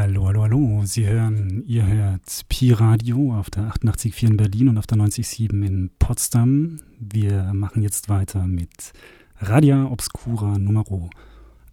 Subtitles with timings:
[0.00, 0.82] Hallo, hallo, hallo.
[0.84, 5.66] Sie hören, ihr hört Pi Radio auf der 88.4 in Berlin und auf der 90.7
[5.66, 6.78] in Potsdam.
[7.00, 8.92] Wir machen jetzt weiter mit
[9.40, 10.84] Radia Obscura Nummer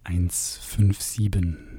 [0.02, 1.75] 157.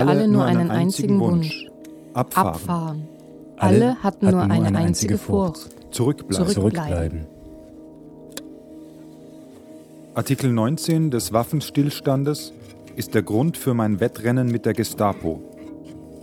[0.00, 1.68] hatten wir alle nur einen einzigen Wunsch.
[2.14, 2.48] Abfahren.
[2.48, 3.08] Abfahren.
[3.56, 5.70] Alle hatten nur eine einzige Furcht.
[5.92, 6.48] Zurückbleiben.
[6.48, 7.26] Zurückbleiben.
[10.14, 12.52] Artikel 19 des Waffenstillstandes
[12.96, 15.40] ist der Grund für mein Wettrennen mit der Gestapo.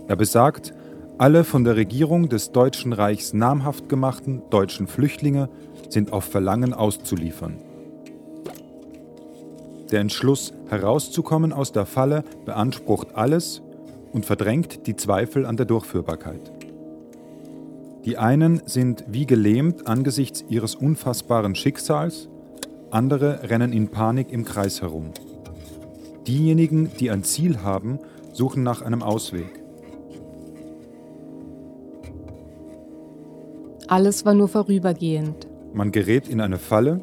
[0.06, 0.72] Er besagt,
[1.18, 5.48] alle von der Regierung des Deutschen Reichs namhaft gemachten deutschen Flüchtlinge
[5.88, 7.56] sind auf Verlangen auszuliefern.
[9.90, 13.60] Der Entschluss, herauszukommen aus der Falle, beansprucht alles
[14.12, 16.52] und verdrängt die Zweifel an der Durchführbarkeit.
[18.04, 22.28] Die einen sind wie gelähmt angesichts ihres unfassbaren Schicksals,
[22.90, 25.10] andere rennen in Panik im Kreis herum.
[26.26, 27.98] Diejenigen, die ein Ziel haben,
[28.32, 29.60] suchen nach einem Ausweg.
[33.88, 35.48] Alles war nur vorübergehend.
[35.74, 37.00] Man gerät in eine Falle,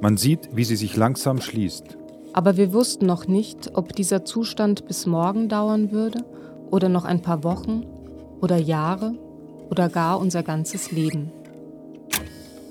[0.00, 1.96] man sieht, wie sie sich langsam schließt.
[2.34, 6.24] Aber wir wussten noch nicht, ob dieser Zustand bis morgen dauern würde
[6.70, 7.86] oder noch ein paar Wochen
[8.40, 9.14] oder Jahre
[9.70, 11.30] oder gar unser ganzes Leben.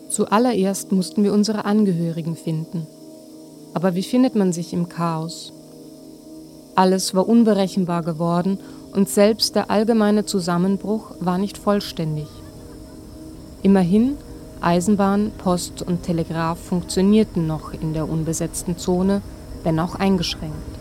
[0.10, 2.86] Zuallererst mussten wir unsere Angehörigen finden.
[3.74, 5.54] Aber wie findet man sich im Chaos?
[6.76, 8.60] Alles war unberechenbar geworden
[8.92, 12.28] und selbst der allgemeine Zusammenbruch war nicht vollständig.
[13.62, 14.18] Immerhin,
[14.60, 19.22] Eisenbahn, Post und Telegraph funktionierten noch in der unbesetzten Zone,
[19.64, 20.73] wenn auch eingeschränkt.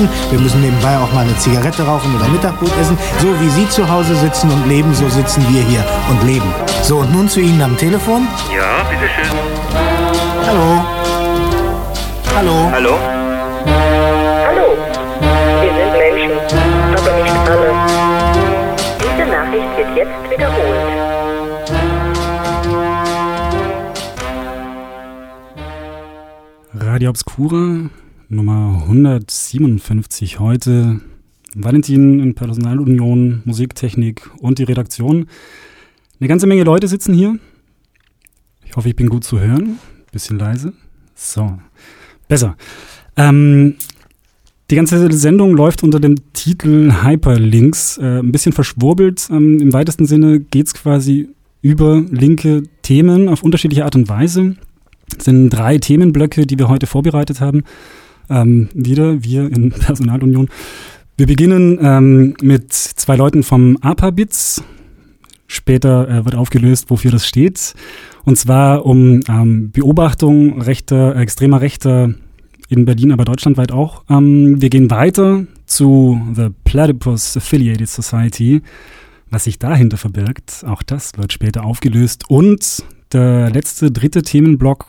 [0.00, 0.08] Sitzen.
[0.30, 2.96] Wir müssen nebenbei auch mal eine Zigarette rauchen oder Mittagbrot essen.
[3.18, 6.52] So wie Sie zu Hause sitzen und leben, so sitzen wir hier und leben.
[6.82, 8.26] So, und nun zu Ihnen am Telefon.
[8.54, 9.26] Ja, bitteschön.
[10.46, 10.84] Hallo.
[12.34, 12.70] Hallo.
[12.72, 12.98] Hallo?
[14.46, 14.76] Hallo,
[15.60, 16.30] wir sind Menschen,
[16.96, 17.70] aber nicht alle.
[18.98, 20.80] Diese Nachricht wird jetzt wiederholt.
[26.72, 27.90] Radio Obscura
[28.32, 31.00] Nummer 157 heute.
[31.56, 35.26] Valentin in Personalunion, Musiktechnik und die Redaktion.
[36.20, 37.40] Eine ganze Menge Leute sitzen hier.
[38.64, 39.80] Ich hoffe, ich bin gut zu hören.
[40.12, 40.74] Bisschen leise.
[41.16, 41.58] So,
[42.28, 42.56] besser.
[43.16, 43.74] Ähm,
[44.70, 47.98] die ganze Sendung läuft unter dem Titel Hyperlinks.
[47.98, 49.26] Äh, ein bisschen verschwurbelt.
[49.32, 51.30] Ähm, Im weitesten Sinne geht's quasi
[51.62, 54.54] über linke Themen auf unterschiedliche Art und Weise.
[55.18, 57.64] Es sind drei Themenblöcke, die wir heute vorbereitet haben.
[58.30, 60.48] Ähm, wieder wir in Personalunion.
[61.16, 64.62] Wir beginnen ähm, mit zwei Leuten vom APA-Bits.
[65.46, 67.74] Später äh, wird aufgelöst, wofür das steht.
[68.24, 72.14] Und zwar um ähm, Beobachtung rechter, äh, extremer Rechter
[72.68, 74.04] in Berlin, aber deutschlandweit auch.
[74.08, 78.62] Ähm, wir gehen weiter zu The Platypus Affiliated Society.
[79.28, 82.24] Was sich dahinter verbirgt, auch das wird später aufgelöst.
[82.28, 84.86] Und der letzte, dritte Themenblock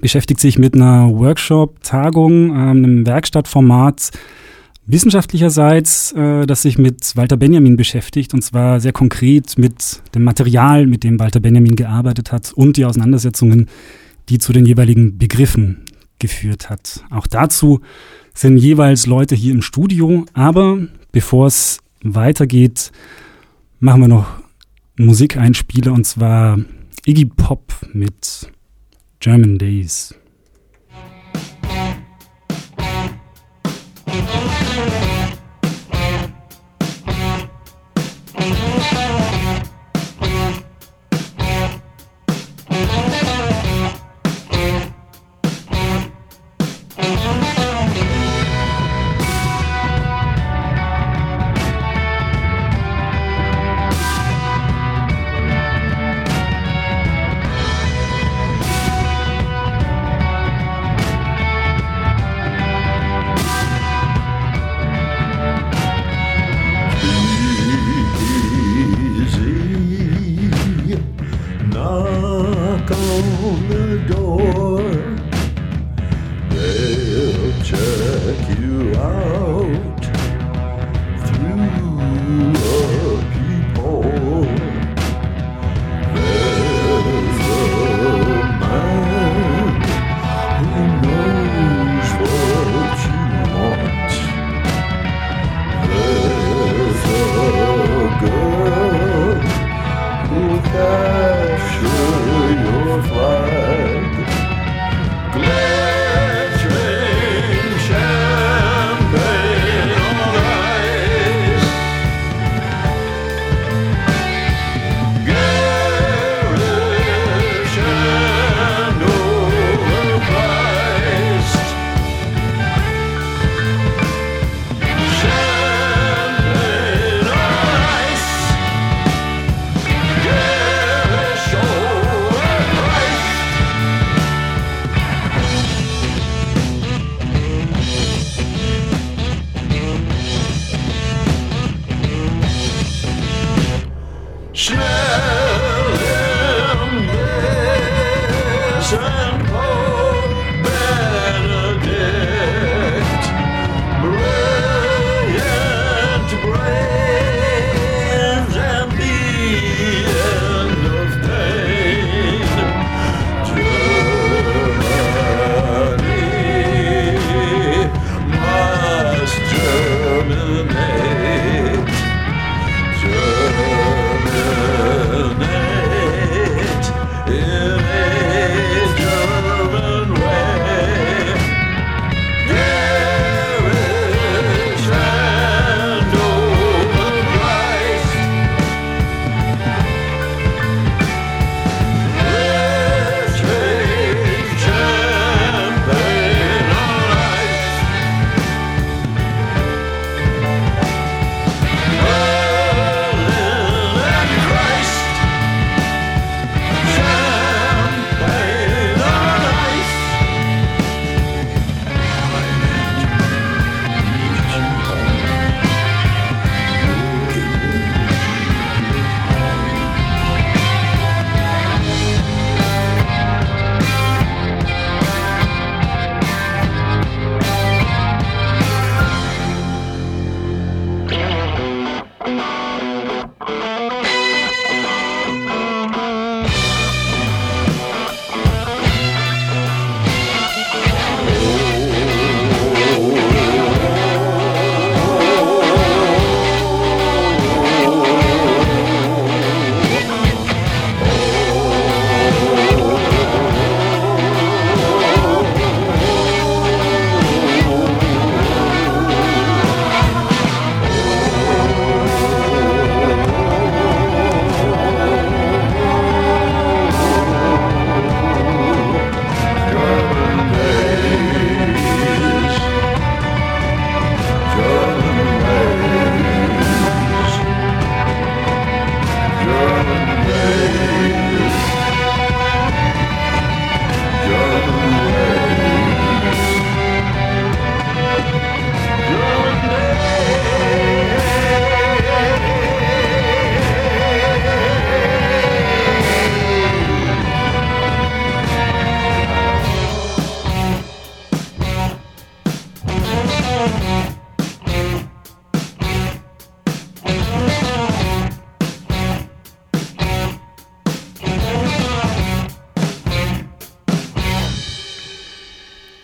[0.00, 4.10] beschäftigt sich mit einer Workshop-Tagung, ähm, einem Werkstattformat,
[4.86, 10.86] wissenschaftlicherseits, äh, das sich mit Walter Benjamin beschäftigt und zwar sehr konkret mit dem Material,
[10.86, 13.68] mit dem Walter Benjamin gearbeitet hat und die Auseinandersetzungen,
[14.28, 15.84] die zu den jeweiligen Begriffen
[16.18, 17.04] geführt hat.
[17.10, 17.80] Auch dazu
[18.34, 20.78] sind jeweils Leute hier im Studio, aber
[21.12, 22.92] bevor es weitergeht,
[23.80, 24.26] machen wir noch
[24.96, 26.58] Musikeinspieler und zwar
[27.06, 28.50] Iggy Pop mit
[29.20, 30.19] German.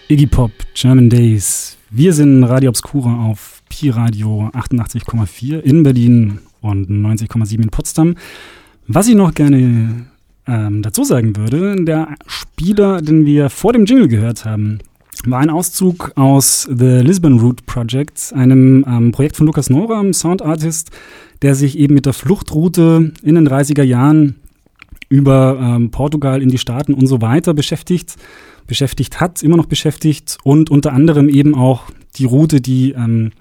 [0.08, 1.76] Iggy Pop, German Days.
[1.90, 8.14] Wir sind Radio Obscura auf Pi Radio 88,4 in Berlin und 90,7 in Potsdam.
[8.86, 10.06] Was ich noch gerne
[10.46, 14.78] ähm, dazu sagen würde, der Spieler, den wir vor dem Jingle gehört haben,
[15.24, 20.12] war ein Auszug aus The Lisbon Route Project, einem ähm, Projekt von Lukas Nora, einem
[20.12, 20.92] Sound Artist,
[21.42, 24.36] der sich eben mit der Fluchtroute in den 30er Jahren
[25.08, 28.16] über ähm, Portugal in die Staaten und so weiter beschäftigt
[28.66, 31.84] beschäftigt hat, immer noch beschäftigt und unter anderem eben auch
[32.16, 33.32] die Route, die ähm,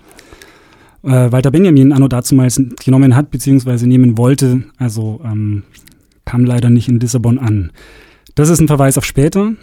[1.04, 5.64] äh, Walter Benjamin anno dazumals genommen hat, beziehungsweise nehmen wollte, also ähm,
[6.26, 7.72] kam leider nicht in Lissabon an.
[8.36, 9.54] Das ist ein Verweis auf später.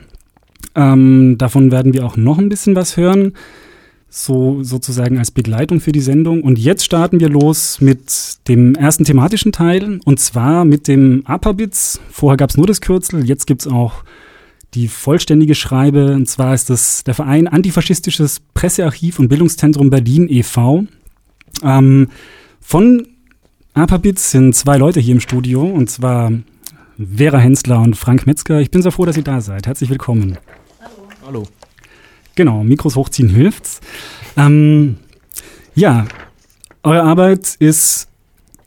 [0.74, 3.32] Ähm, davon werden wir auch noch ein bisschen was hören,
[4.14, 6.42] so sozusagen als Begleitung für die Sendung.
[6.42, 11.98] Und jetzt starten wir los mit dem ersten thematischen Teil, und zwar mit dem APA-Bits.
[12.10, 14.04] Vorher gab es nur das Kürzel, jetzt gibt es auch
[14.74, 16.12] die vollständige Schreibe.
[16.12, 20.84] Und zwar ist das der Verein Antifaschistisches Pressearchiv und Bildungszentrum Berlin e.V.
[21.62, 22.08] Ähm,
[22.60, 23.08] von
[23.72, 26.32] Apabitz sind zwei Leute hier im Studio, und zwar
[26.98, 28.60] Vera Hensler und Frank Metzger.
[28.60, 29.66] Ich bin sehr froh, dass ihr da seid.
[29.66, 30.36] Herzlich willkommen.
[30.80, 31.08] Hallo.
[31.24, 31.46] Hallo.
[32.34, 33.80] Genau, Mikros hochziehen hilft's.
[34.36, 34.96] Ähm,
[35.74, 36.06] ja,
[36.82, 38.08] eure Arbeit ist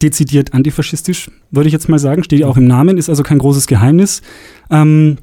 [0.02, 2.24] dezidiert antifaschistisch, würde ich jetzt mal sagen.
[2.24, 4.22] Steht ja auch im Namen, ist also kein großes Geheimnis.
[4.70, 5.18] Ähm,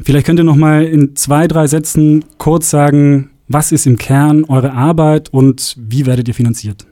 [0.00, 4.44] Vielleicht könnt ihr noch mal in zwei, drei Sätzen kurz sagen, was ist im Kern
[4.44, 6.86] eure Arbeit und wie werdet ihr finanziert?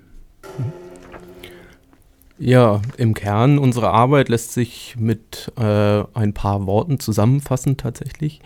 [2.38, 8.40] Ja, im Kern unserer Arbeit lässt sich mit äh, ein paar Worten zusammenfassen tatsächlich.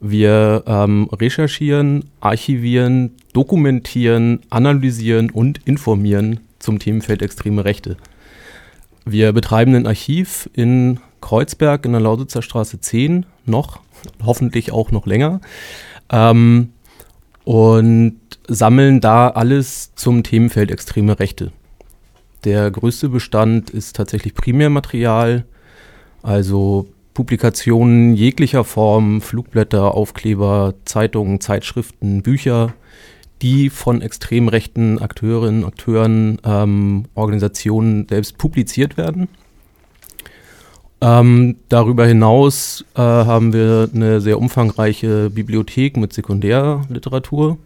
[0.00, 7.96] Wir ähm, recherchieren, archivieren, dokumentieren, analysieren und informieren zum Themenfeld extreme Rechte.
[9.04, 13.80] Wir betreiben ein Archiv in Kreuzberg in der Lausitzer Straße 10 noch
[14.24, 15.40] hoffentlich auch noch länger.
[16.10, 16.72] Ähm,
[17.44, 21.52] und sammeln da alles zum Themenfeld extreme Rechte.
[22.44, 25.44] Der größte Bestand ist tatsächlich Primärmaterial,
[26.22, 26.88] also
[27.18, 32.74] Publikationen jeglicher Form, Flugblätter, Aufkleber, Zeitungen, Zeitschriften, Bücher,
[33.42, 39.26] die von extrem rechten Akteurinnen, Akteuren, ähm, Organisationen selbst publiziert werden.
[41.00, 47.58] Ähm, darüber hinaus äh, haben wir eine sehr umfangreiche Bibliothek mit Sekundärliteratur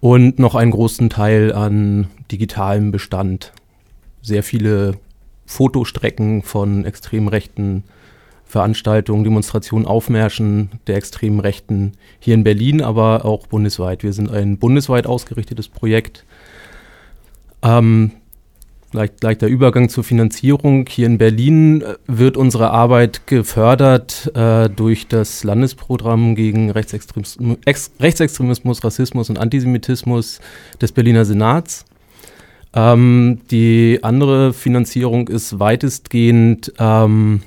[0.00, 3.52] und noch einen großen Teil an digitalem Bestand.
[4.22, 4.94] Sehr viele
[5.44, 7.84] Fotostrecken von extrem rechten
[8.52, 14.02] Veranstaltungen, Demonstrationen, Aufmärschen der extremen Rechten hier in Berlin, aber auch bundesweit.
[14.02, 16.26] Wir sind ein bundesweit ausgerichtetes Projekt.
[17.62, 18.12] Ähm,
[18.90, 20.84] Gleich, gleich der Übergang zur Finanzierung.
[20.86, 27.56] Hier in Berlin äh, wird unsere Arbeit gefördert äh, durch das Landesprogramm gegen Rechtsextremismus,
[27.98, 30.40] Rechtsextremismus, Rassismus und Antisemitismus
[30.78, 31.86] des Berliner Senats.
[32.74, 37.40] Ähm, die andere Finanzierung ist weitestgehend ähm,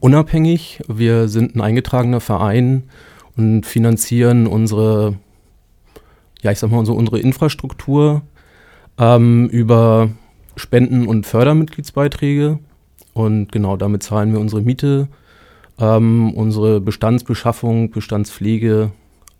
[0.00, 0.80] unabhängig.
[0.88, 2.84] Wir sind ein eingetragener Verein
[3.36, 5.16] und finanzieren unsere,
[6.42, 8.22] ja, ich sag mal, unsere Infrastruktur
[8.98, 10.10] ähm, über
[10.56, 12.58] Spenden- und Fördermitgliedsbeiträge.
[13.14, 15.08] Und genau damit zahlen wir unsere Miete,
[15.78, 18.92] ähm, unsere Bestandsbeschaffung, Bestandspflege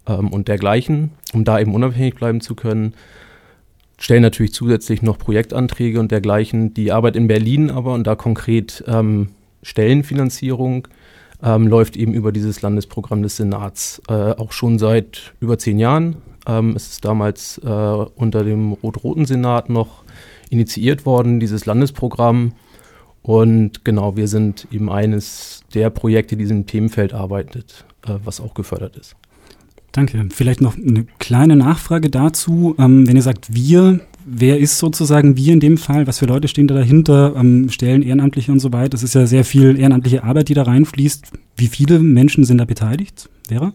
[0.07, 2.95] ähm, und dergleichen, um da eben unabhängig bleiben zu können.
[3.99, 6.73] Stellen natürlich zusätzlich noch Projektanträge und dergleichen.
[6.73, 9.31] Die Arbeit in Berlin aber und da konkret ähm,
[9.63, 10.89] Stellenfinanzierung
[11.43, 14.03] ähm, läuft eben über dieses Landesprogramm des Senats.
[14.09, 16.17] Äh, auch schon seit über zehn Jahren.
[16.47, 20.05] Ähm, es ist damals äh, unter dem Rot-Roten Senat noch
[20.51, 22.53] initiiert worden, dieses Landesprogramm.
[23.23, 28.41] Und genau, wir sind eben eines der Projekte, die in diesem Themenfeld arbeitet, äh, was
[28.41, 29.17] auch gefördert ist.
[29.93, 30.29] Danke.
[30.31, 32.75] Vielleicht noch eine kleine Nachfrage dazu.
[32.79, 34.01] Ähm, wenn ihr sagt wir,
[34.31, 36.07] wer ist sozusagen wir in dem Fall?
[36.07, 37.35] Was für Leute stehen da dahinter?
[37.37, 38.91] Ähm, Stellen Ehrenamtliche und so weiter?
[38.91, 41.33] Das ist ja sehr viel ehrenamtliche Arbeit, die da reinfließt.
[41.57, 43.29] Wie viele Menschen sind da beteiligt?
[43.49, 43.73] Vera?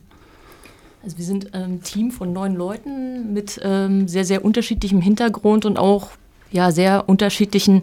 [1.03, 5.77] Also wir sind ein Team von neun Leuten mit ähm, sehr, sehr unterschiedlichem Hintergrund und
[5.77, 6.11] auch
[6.51, 7.81] ja, sehr unterschiedlichen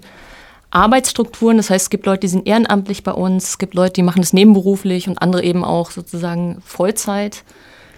[0.70, 1.56] Arbeitsstrukturen.
[1.56, 4.22] Das heißt, es gibt Leute, die sind ehrenamtlich bei uns, es gibt Leute, die machen
[4.22, 7.44] das nebenberuflich und andere eben auch sozusagen Vollzeit.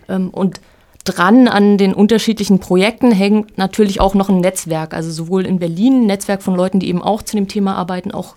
[0.09, 0.61] Ähm, und
[1.05, 6.03] dran an den unterschiedlichen Projekten hängt natürlich auch noch ein Netzwerk, also sowohl in Berlin
[6.03, 8.37] ein Netzwerk von Leuten, die eben auch zu dem Thema arbeiten, auch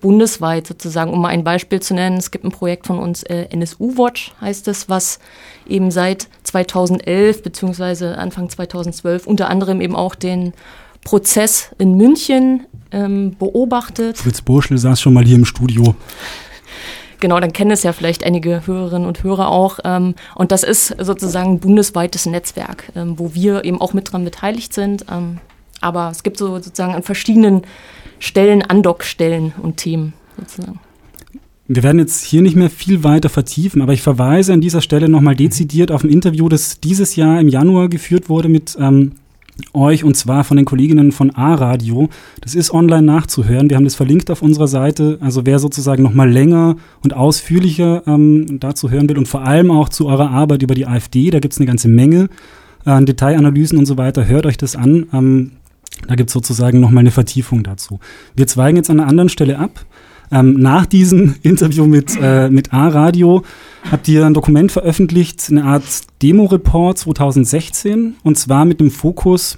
[0.00, 1.12] bundesweit sozusagen.
[1.12, 4.32] Um mal ein Beispiel zu nennen, es gibt ein Projekt von uns, äh, NSU Watch
[4.40, 5.18] heißt es, was
[5.66, 10.52] eben seit 2011 beziehungsweise Anfang 2012 unter anderem eben auch den
[11.04, 14.18] Prozess in München ähm, beobachtet.
[14.18, 15.94] Fritz Burschel saß schon mal hier im Studio.
[17.20, 19.78] Genau, dann kennen es ja vielleicht einige Hörerinnen und Hörer auch.
[19.84, 24.24] Ähm, und das ist sozusagen ein bundesweites Netzwerk, ähm, wo wir eben auch mit dran
[24.24, 25.06] beteiligt sind.
[25.10, 25.38] Ähm,
[25.80, 27.62] aber es gibt so sozusagen an verschiedenen
[28.18, 30.80] Stellen Andockstellen und Themen sozusagen.
[31.68, 35.08] Wir werden jetzt hier nicht mehr viel weiter vertiefen, aber ich verweise an dieser Stelle
[35.08, 39.12] nochmal dezidiert auf ein Interview, das dieses Jahr im Januar geführt wurde mit ähm,
[39.72, 42.08] euch und zwar von den Kolleginnen von A-Radio.
[42.40, 43.70] Das ist online nachzuhören.
[43.70, 45.18] Wir haben das verlinkt auf unserer Seite.
[45.20, 49.88] Also wer sozusagen nochmal länger und ausführlicher ähm, dazu hören will und vor allem auch
[49.88, 52.28] zu eurer Arbeit über die AfD, da gibt es eine ganze Menge
[52.84, 54.26] äh, Detailanalysen und so weiter.
[54.26, 55.06] Hört euch das an.
[55.12, 55.52] Ähm,
[56.06, 58.00] da gibt es sozusagen nochmal eine Vertiefung dazu.
[58.34, 59.84] Wir zweigen jetzt an einer anderen Stelle ab.
[60.30, 63.42] Ähm, nach diesem Interview mit, äh, mit A-Radio
[63.90, 65.84] habt ihr ein Dokument veröffentlicht, eine Art
[66.22, 69.56] Demo-Report 2016, und zwar mit dem Fokus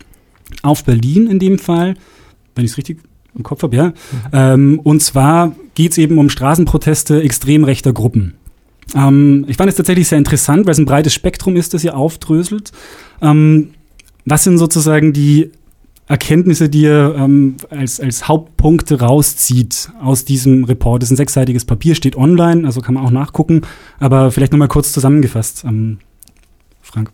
[0.63, 1.95] auf Berlin in dem Fall,
[2.55, 3.01] wenn ich es richtig
[3.35, 3.87] im Kopf habe, ja.
[3.87, 3.95] Mhm.
[4.33, 8.35] Ähm, und zwar geht es eben um Straßenproteste extrem rechter Gruppen.
[8.95, 11.97] Ähm, ich fand es tatsächlich sehr interessant, weil es ein breites Spektrum ist, das ihr
[11.97, 12.73] aufdröselt.
[13.21, 13.71] Ähm,
[14.25, 15.51] was sind sozusagen die
[16.09, 21.03] Erkenntnisse, die ihr ähm, als, als Hauptpunkte rauszieht aus diesem Report.
[21.03, 23.63] Das ist ein sechsseitiges Papier, steht online, also kann man auch nachgucken.
[24.01, 25.99] Aber vielleicht nochmal kurz zusammengefasst, ähm,
[26.81, 27.11] Frank.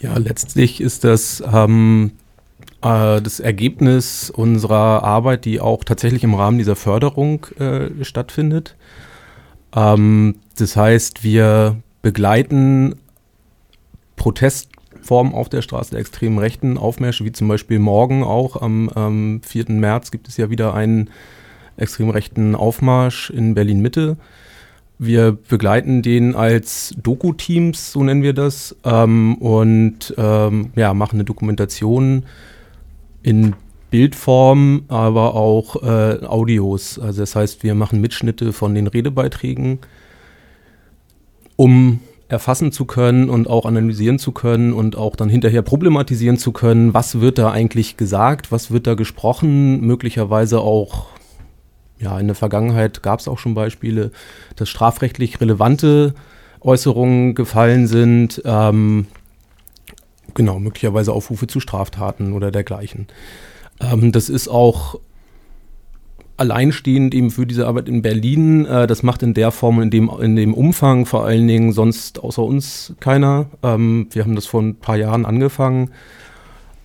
[0.00, 2.12] Ja, letztlich ist das ähm,
[2.84, 8.76] äh, das Ergebnis unserer Arbeit, die auch tatsächlich im Rahmen dieser Förderung äh, stattfindet.
[9.74, 12.96] Ähm, das heißt, wir begleiten
[14.16, 14.73] Protest
[15.04, 19.40] Formen auf der Straße der extremen Rechten Aufmärsche, wie zum Beispiel morgen auch am ähm,
[19.44, 19.66] 4.
[19.68, 21.10] März gibt es ja wieder einen
[21.76, 24.16] extrem rechten Aufmarsch in Berlin Mitte.
[24.98, 31.24] Wir begleiten den als Doku-Teams, so nennen wir das, ähm, und ähm, ja, machen eine
[31.24, 32.24] Dokumentation
[33.22, 33.54] in
[33.90, 36.98] Bildform, aber auch äh, Audios.
[36.98, 39.78] Also das heißt, wir machen Mitschnitte von den Redebeiträgen,
[41.56, 42.00] um
[42.34, 46.92] erfassen zu können und auch analysieren zu können und auch dann hinterher problematisieren zu können,
[46.92, 51.06] was wird da eigentlich gesagt, was wird da gesprochen, möglicherweise auch,
[52.00, 54.10] ja, in der Vergangenheit gab es auch schon Beispiele,
[54.56, 56.14] dass strafrechtlich relevante
[56.60, 59.06] Äußerungen gefallen sind, ähm,
[60.34, 63.06] genau, möglicherweise Aufrufe zu Straftaten oder dergleichen.
[63.80, 64.98] Ähm, das ist auch
[66.36, 68.66] alleinstehend eben für diese Arbeit in Berlin.
[68.66, 72.18] Äh, das macht in der Form, in dem, in dem Umfang vor allen Dingen sonst
[72.22, 73.46] außer uns keiner.
[73.62, 75.90] Ähm, wir haben das vor ein paar Jahren angefangen.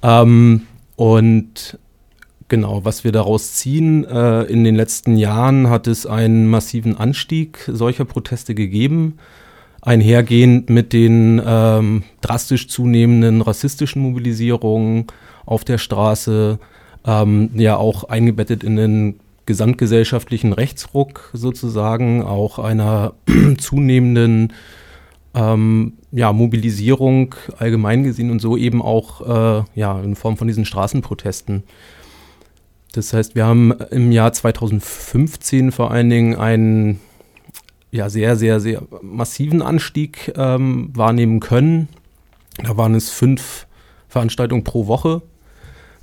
[0.03, 0.61] Ähm,
[0.95, 1.79] und
[2.47, 7.59] genau, was wir daraus ziehen, äh, in den letzten Jahren hat es einen massiven Anstieg
[7.67, 9.17] solcher Proteste gegeben,
[9.81, 15.07] einhergehend mit den ähm, drastisch zunehmenden rassistischen Mobilisierungen
[15.45, 16.59] auf der Straße,
[17.05, 23.15] ähm, ja auch eingebettet in den gesamtgesellschaftlichen Rechtsruck sozusagen, auch einer
[23.57, 24.53] zunehmenden
[25.33, 30.65] ähm, ja, Mobilisierung allgemein gesehen und so eben auch äh, ja, in Form von diesen
[30.65, 31.63] Straßenprotesten.
[32.91, 36.99] Das heißt, wir haben im Jahr 2015 vor allen Dingen einen
[37.89, 41.87] ja, sehr, sehr, sehr massiven Anstieg ähm, wahrnehmen können.
[42.63, 43.65] Da waren es fünf
[44.09, 45.23] Veranstaltungen pro Woche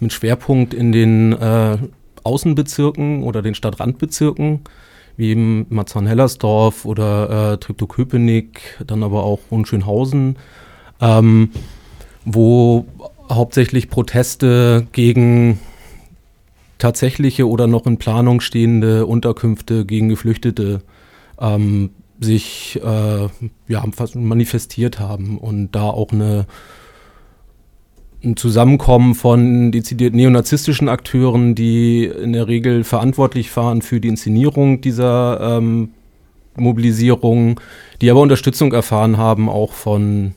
[0.01, 1.79] mit Schwerpunkt in den äh,
[2.27, 4.61] Außenbezirken oder den Stadtrandbezirken,
[5.17, 10.37] wie eben Marzahn-Hellersdorf oder äh, Treptow-Köpenick, dann aber auch Hohenschönhausen,
[11.01, 11.51] ähm,
[12.25, 12.87] wo
[13.31, 15.61] hauptsächlich Proteste gegen
[16.79, 20.83] tatsächliche oder noch in Planung stehende Unterkünfte gegen Geflüchtete
[21.41, 23.29] ähm, sich äh,
[23.69, 23.85] ja,
[24.15, 26.47] manifestiert haben und da auch eine
[28.27, 34.81] ein Zusammenkommen von dezidiert neonazistischen Akteuren, die in der Regel verantwortlich waren für die Inszenierung
[34.81, 35.91] dieser ähm,
[36.57, 37.61] Mobilisierung,
[38.01, 40.35] die aber Unterstützung erfahren haben, auch von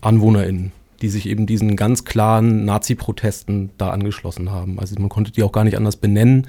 [0.00, 4.78] AnwohnerInnen, die sich eben diesen ganz klaren Nazi-Protesten da angeschlossen haben.
[4.78, 6.48] Also man konnte die auch gar nicht anders benennen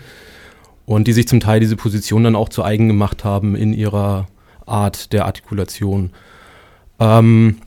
[0.85, 4.27] und die sich zum Teil diese Position dann auch zu eigen gemacht haben in ihrer
[4.65, 6.11] Art der Artikulation.
[6.99, 7.57] Ähm,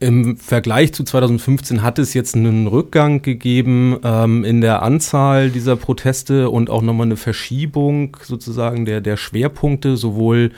[0.00, 5.76] im Vergleich zu 2015 hat es jetzt einen Rückgang gegeben ähm, in der Anzahl dieser
[5.76, 10.52] Proteste und auch nochmal eine Verschiebung sozusagen der, der Schwerpunkte, sowohl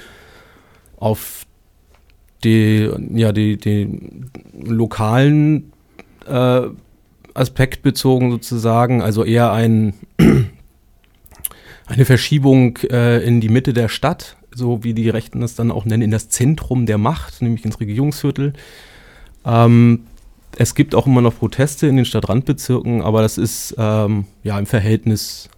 [0.98, 1.46] auf
[2.44, 3.88] die, ja, die, die
[4.52, 5.72] lokalen
[6.26, 6.62] äh,
[7.32, 9.94] Aspekt bezogen sozusagen, also eher ein,
[11.86, 15.86] eine Verschiebung äh, in die Mitte der Stadt, so wie die Rechten das dann auch
[15.86, 18.52] nennen, in das Zentrum der Macht, nämlich ins Regierungsviertel.
[19.44, 20.06] Ähm,
[20.56, 24.66] es gibt auch immer noch Proteste in den Stadtrandbezirken, aber das ist ähm, ja im
[24.66, 25.48] Verhältnis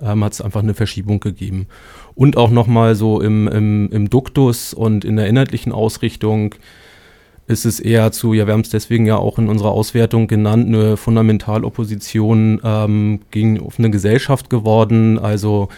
[0.00, 1.66] ähm, hat es einfach eine Verschiebung gegeben.
[2.14, 6.54] Und auch nochmal so im, im, im Duktus und in der inhaltlichen Ausrichtung
[7.46, 10.66] ist es eher zu, ja, wir haben es deswegen ja auch in unserer Auswertung genannt,
[10.66, 15.18] eine Fundamentalopposition ähm, gegen offene Gesellschaft geworden.
[15.18, 15.68] Also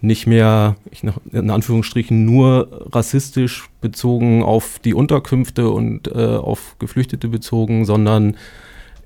[0.00, 7.28] nicht mehr, ich in Anführungsstrichen, nur rassistisch bezogen auf die Unterkünfte und äh, auf Geflüchtete
[7.28, 8.36] bezogen, sondern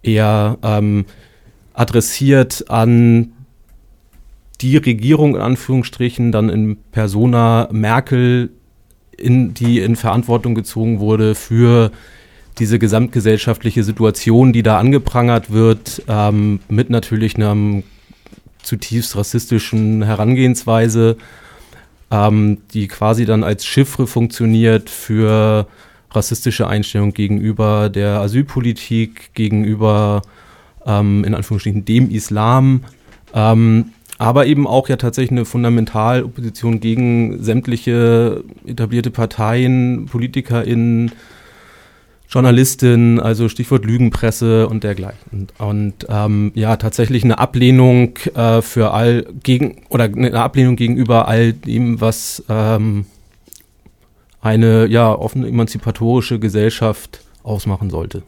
[0.03, 1.07] eher ähm,
[1.73, 3.33] adressiert an
[4.61, 8.51] die Regierung in Anführungsstrichen, dann in Persona Merkel
[9.17, 11.91] in, die in Verantwortung gezogen wurde für
[12.59, 17.57] diese gesamtgesellschaftliche Situation, die da angeprangert wird, ähm, mit natürlich einer
[18.63, 21.17] zutiefst rassistischen Herangehensweise,
[22.11, 25.67] ähm, die quasi dann als Chiffre funktioniert für
[26.11, 30.23] rassistische Einstellungen gegenüber der Asylpolitik, gegenüber
[30.87, 32.85] ähm, in Anführungsstrichen dem Islam.
[33.35, 41.13] Ähm, aber eben auch ja tatsächlich eine Fundamentalopposition gegen sämtliche etablierte Parteien, PolitikerInnen,
[42.33, 45.19] Journalistinnen, also Stichwort Lügenpresse und dergleichen.
[45.33, 51.29] Und, und ähm, ja, tatsächlich eine Ablehnung äh, für all gegen oder eine Ablehnung gegenüber
[51.29, 53.05] all dem, was ähm,
[54.41, 58.23] eine ja offene emanzipatorische Gesellschaft ausmachen sollte.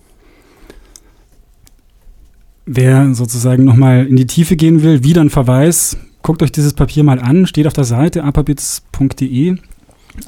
[2.67, 7.05] Wer sozusagen nochmal in die Tiefe gehen will, wieder ein Verweis, guckt euch dieses Papier
[7.05, 9.57] mal an, steht auf der Seite apabits.de.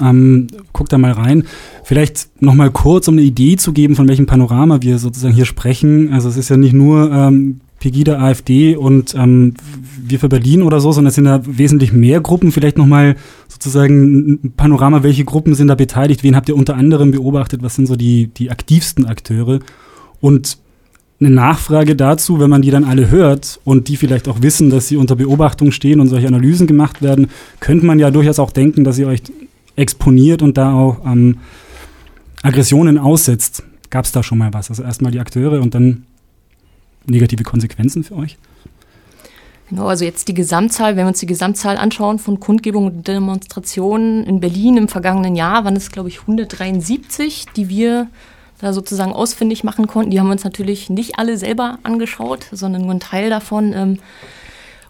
[0.02, 1.44] Ähm, guckt da mal rein.
[1.84, 6.12] Vielleicht nochmal kurz, um eine Idee zu geben, von welchem Panorama wir sozusagen hier sprechen.
[6.12, 9.54] Also es ist ja nicht nur ähm, Pegida, AfD und ähm,
[9.98, 12.50] wir für Berlin oder so, sondern es sind da wesentlich mehr Gruppen.
[12.50, 13.16] Vielleicht nochmal
[13.48, 16.22] sozusagen ein Panorama, welche Gruppen sind da beteiligt?
[16.22, 17.62] Wen habt ihr unter anderem beobachtet?
[17.62, 19.60] Was sind so die, die aktivsten Akteure?
[20.20, 20.58] Und
[21.20, 24.88] eine Nachfrage dazu, wenn man die dann alle hört und die vielleicht auch wissen, dass
[24.88, 27.28] sie unter Beobachtung stehen und solche Analysen gemacht werden,
[27.60, 29.22] könnte man ja durchaus auch denken, dass ihr euch
[29.76, 31.38] exponiert und da auch ähm,
[32.42, 33.62] Aggressionen aussetzt.
[33.90, 34.70] Gab es da schon mal was?
[34.70, 36.04] Also erstmal die Akteure und dann
[37.06, 38.36] negative Konsequenzen für euch?
[39.68, 44.24] Genau, also jetzt die Gesamtzahl, wenn wir uns die Gesamtzahl anschauen von Kundgebungen und Demonstrationen
[44.24, 48.08] in Berlin im vergangenen Jahr, waren es, glaube ich, 173, die wir
[48.58, 50.10] da sozusagen ausfindig machen konnten.
[50.10, 53.72] Die haben wir uns natürlich nicht alle selber angeschaut, sondern nur ein Teil davon.
[53.72, 53.98] Ähm,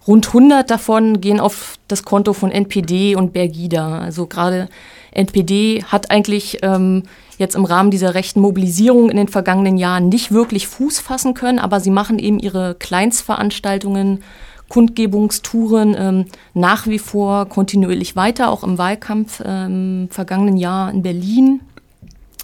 [0.06, 3.98] rund 100 davon gehen auf das Konto von NPD und Bergida.
[3.98, 4.68] Also gerade
[5.12, 7.04] NPD hat eigentlich ähm,
[7.38, 11.58] jetzt im Rahmen dieser rechten Mobilisierung in den vergangenen Jahren nicht wirklich Fuß fassen können,
[11.58, 14.22] aber sie machen eben ihre Kleinstveranstaltungen,
[14.68, 21.60] Kundgebungstouren ähm, nach wie vor kontinuierlich weiter, auch im Wahlkampf ähm, vergangenen Jahr in Berlin.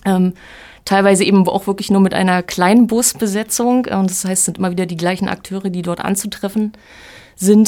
[0.05, 0.35] Ähm,
[0.85, 3.87] teilweise eben auch wirklich nur mit einer kleinen Busbesetzung.
[3.87, 6.73] Und das heißt, es sind immer wieder die gleichen Akteure, die dort anzutreffen.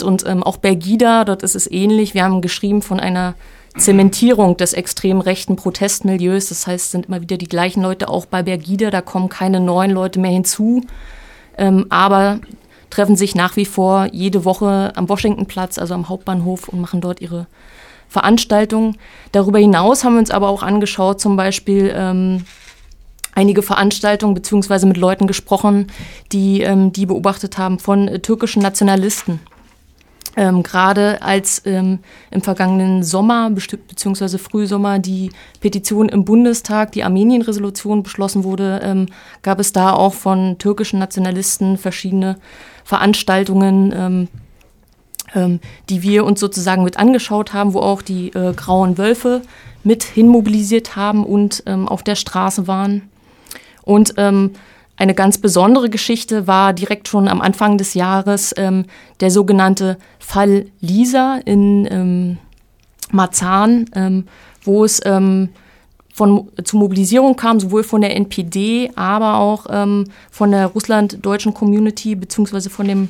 [0.03, 2.14] Und ähm, auch Bergida, dort ist es ähnlich.
[2.14, 3.35] Wir haben geschrieben von einer
[3.77, 6.48] Zementierung des extrem rechten Protestmilieus.
[6.48, 8.90] Das heißt, es sind immer wieder die gleichen Leute auch bei Bergida.
[8.90, 10.83] Da kommen keine neuen Leute mehr hinzu.
[11.59, 12.40] Ähm, aber
[12.90, 17.20] treffen sich nach wie vor jede Woche am Washingtonplatz, also am Hauptbahnhof und machen dort
[17.20, 17.46] ihre
[18.09, 18.96] Veranstaltungen.
[19.33, 22.44] Darüber hinaus haben wir uns aber auch angeschaut, zum Beispiel ähm,
[23.35, 25.88] einige Veranstaltungen beziehungsweise mit Leuten gesprochen,
[26.31, 29.40] die ähm, die beobachtet haben von äh, türkischen Nationalisten.
[30.37, 38.03] Ähm, Gerade als ähm, im vergangenen Sommer beziehungsweise Frühsommer die Petition im Bundestag, die Armenien-Resolution
[38.03, 39.07] beschlossen wurde, ähm,
[39.43, 42.37] gab es da auch von türkischen Nationalisten verschiedene
[42.83, 44.29] Veranstaltungen, ähm,
[45.35, 49.43] ähm, die wir uns sozusagen mit angeschaut haben, wo auch die äh, Grauen Wölfe
[49.85, 53.03] mit hinmobilisiert haben und ähm, auf der Straße waren.
[53.83, 54.53] Und ähm,
[54.97, 58.85] eine ganz besondere Geschichte war direkt schon am Anfang des Jahres ähm,
[59.21, 62.39] der sogenannte Fall Lisa in ähm,
[63.11, 64.27] Marzahn, ähm,
[64.63, 65.51] wo es ähm,
[66.13, 72.15] von, zu Mobilisierung kam, sowohl von der NPD, aber auch ähm, von der russlanddeutschen Community,
[72.15, 73.09] beziehungsweise von dem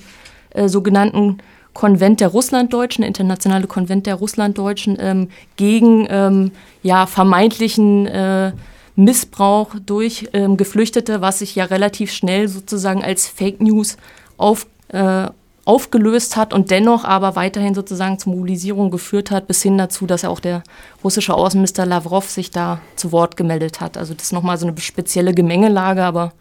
[0.50, 1.38] äh, sogenannten
[1.74, 8.52] Konvent der Russlanddeutschen, internationale Konvent der Russlanddeutschen, ähm, gegen ja, vermeintlichen äh,
[8.96, 13.96] Missbrauch durch ähm, Geflüchtete, was sich ja relativ schnell sozusagen als Fake News
[14.36, 15.28] auf, äh,
[15.64, 20.22] aufgelöst hat und dennoch aber weiterhin sozusagen zur Mobilisierung geführt hat, bis hin dazu, dass
[20.22, 20.62] ja auch der
[21.02, 23.96] russische Außenminister Lavrov sich da zu Wort gemeldet hat.
[23.96, 26.32] Also das ist nochmal so eine spezielle Gemengelage, aber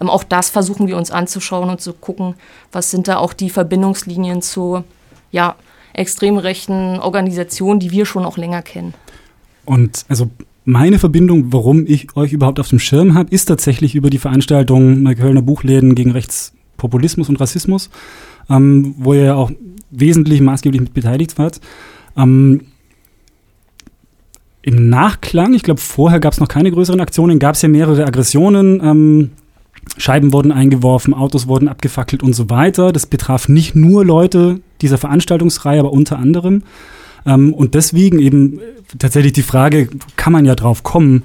[0.00, 2.34] ähm, auch das versuchen wir uns anzuschauen und zu gucken,
[2.70, 4.84] was sind da auch die Verbindungslinien zu
[5.32, 5.56] ja,
[5.92, 8.94] extrem rechten Organisationen, die wir schon auch länger kennen.
[9.64, 10.30] Und also
[10.66, 15.04] meine Verbindung, warum ich euch überhaupt auf dem Schirm habe, ist tatsächlich über die Veranstaltung
[15.04, 17.88] der Kölner Buchläden gegen rechts Populismus und Rassismus,
[18.50, 19.52] ähm, wo ihr ja auch
[19.92, 21.60] wesentlich maßgeblich mit beteiligt wart.
[22.16, 22.62] Ähm,
[24.62, 28.04] Im Nachklang, ich glaube, vorher gab es noch keine größeren Aktionen, gab es ja mehrere
[28.04, 28.80] Aggressionen.
[28.82, 29.30] Ähm,
[29.98, 32.90] Scheiben wurden eingeworfen, Autos wurden abgefackelt und so weiter.
[32.92, 36.64] Das betraf nicht nur Leute dieser Veranstaltungsreihe, aber unter anderem.
[37.26, 38.60] Ähm, und deswegen eben
[38.98, 41.24] tatsächlich die Frage, kann man ja drauf kommen,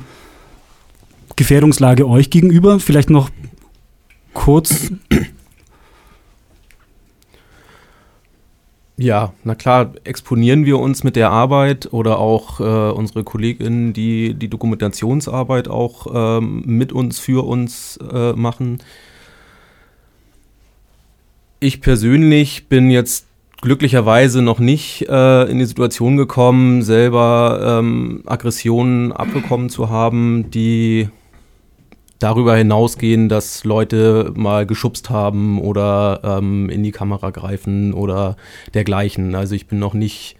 [1.36, 2.80] Gefährdungslage euch gegenüber?
[2.80, 3.30] Vielleicht noch
[4.34, 4.92] kurz.
[8.98, 14.36] Ja, na klar, exponieren wir uns mit der Arbeit oder auch äh, unsere KollegInnen, die
[14.36, 18.78] die Dokumentationsarbeit auch ähm, mit uns, für uns äh, machen.
[21.60, 23.26] Ich persönlich bin jetzt
[23.62, 31.10] glücklicherweise noch nicht äh, in die Situation gekommen, selber ähm, Aggressionen abbekommen zu haben, die
[32.18, 38.36] darüber hinausgehen, dass Leute mal geschubst haben oder ähm, in die Kamera greifen oder
[38.74, 39.34] dergleichen.
[39.36, 40.36] Also ich bin noch nicht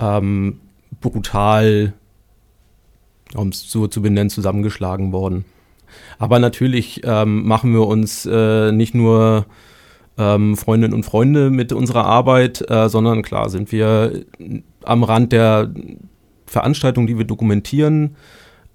[0.00, 0.60] ähm,
[1.00, 1.94] brutal,
[3.34, 5.44] um es so zu benennen, zusammengeschlagen worden.
[6.18, 9.46] Aber natürlich ähm, machen wir uns äh, nicht nur
[10.18, 14.24] ähm, Freundinnen und Freunde mit unserer Arbeit, äh, sondern klar sind wir
[14.84, 15.72] am Rand der
[16.46, 18.16] Veranstaltung, die wir dokumentieren,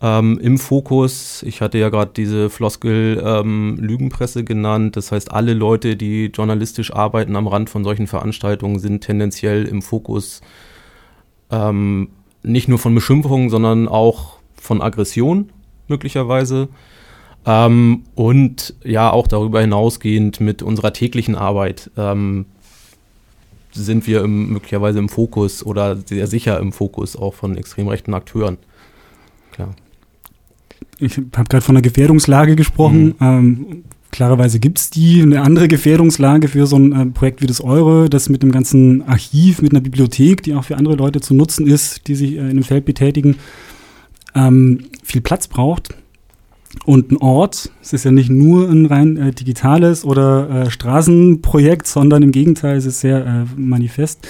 [0.02, 1.44] ähm, im Fokus.
[1.44, 4.96] Ich hatte ja gerade diese Floskel ähm, Lügenpresse genannt.
[4.96, 9.82] Das heißt, alle Leute, die journalistisch arbeiten am Rand von solchen Veranstaltungen, sind tendenziell im
[9.82, 10.42] Fokus
[11.52, 12.10] ähm,
[12.44, 15.52] nicht nur von Beschimpfungen, sondern auch von Aggression
[15.88, 16.70] möglicherweise.
[17.48, 22.46] Ähm, und ja, auch darüber hinausgehend mit unserer täglichen Arbeit ähm,
[23.72, 28.14] sind wir im, möglicherweise im Fokus oder sehr sicher im Fokus auch von extrem rechten
[28.14, 28.58] Akteuren.
[29.52, 29.74] Klar
[31.00, 33.08] ich habe gerade von einer Gefährdungslage gesprochen.
[33.08, 33.16] Mhm.
[33.22, 37.62] Ähm, klarerweise gibt es die, eine andere Gefährdungslage für so ein äh, Projekt wie das
[37.62, 41.34] Eure, das mit dem ganzen Archiv, mit einer Bibliothek, die auch für andere Leute zu
[41.34, 43.36] nutzen ist, die sich äh, in dem Feld betätigen,
[44.34, 45.96] ähm, viel Platz braucht.
[46.86, 51.88] Und ein Ort, es ist ja nicht nur ein rein äh, digitales oder äh, Straßenprojekt,
[51.88, 54.28] sondern im Gegenteil, es ist sehr äh, manifest.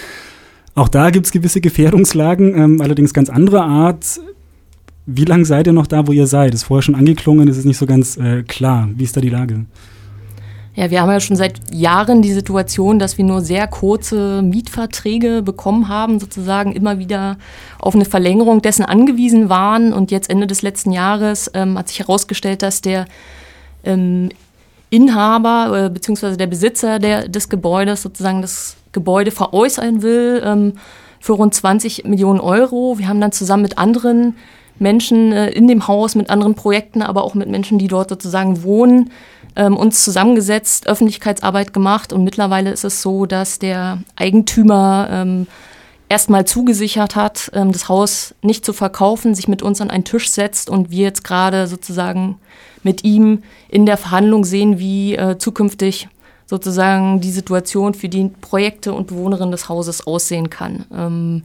[0.75, 4.19] Auch da gibt es gewisse Gefährdungslagen, ähm, allerdings ganz anderer Art.
[5.05, 6.53] Wie lange seid ihr noch da, wo ihr seid?
[6.53, 8.89] Ist vorher schon angeklungen, ist es nicht so ganz äh, klar.
[8.95, 9.65] Wie ist da die Lage?
[10.77, 15.41] Ja, wir haben ja schon seit Jahren die Situation, dass wir nur sehr kurze Mietverträge
[15.41, 17.37] bekommen haben, sozusagen immer wieder
[17.79, 19.91] auf eine Verlängerung dessen angewiesen waren.
[19.91, 23.07] Und jetzt Ende des letzten Jahres ähm, hat sich herausgestellt, dass der
[23.85, 24.29] ähm,
[24.91, 26.37] Inhaber äh, bzw.
[26.37, 30.73] der Besitzer der, des Gebäudes sozusagen das Gebäude veräußern will ähm,
[31.19, 32.99] für rund 20 Millionen Euro.
[32.99, 34.35] Wir haben dann zusammen mit anderen
[34.77, 38.61] Menschen äh, in dem Haus, mit anderen Projekten, aber auch mit Menschen, die dort sozusagen
[38.61, 39.09] wohnen,
[39.57, 45.47] ähm, uns zusammengesetzt, Öffentlichkeitsarbeit gemacht und mittlerweile ist es so, dass der Eigentümer ähm,
[46.09, 50.29] erstmal zugesichert hat, ähm, das Haus nicht zu verkaufen, sich mit uns an einen Tisch
[50.29, 52.37] setzt und wir jetzt gerade sozusagen
[52.83, 56.07] mit ihm in der Verhandlung sehen, wie äh, zukünftig
[56.45, 60.85] sozusagen die Situation für die Projekte und Bewohnerinnen des Hauses aussehen kann.
[60.93, 61.43] Ähm,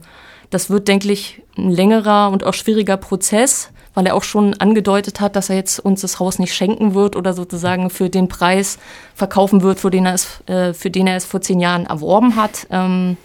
[0.51, 5.19] das wird, denke ich, ein längerer und auch schwieriger Prozess, weil er auch schon angedeutet
[5.19, 8.79] hat, dass er jetzt uns das Haus nicht schenken wird oder sozusagen für den Preis
[9.13, 12.35] verkaufen wird, für den er es, äh, für den er es vor zehn Jahren erworben
[12.35, 12.67] hat.
[12.71, 13.17] Ähm,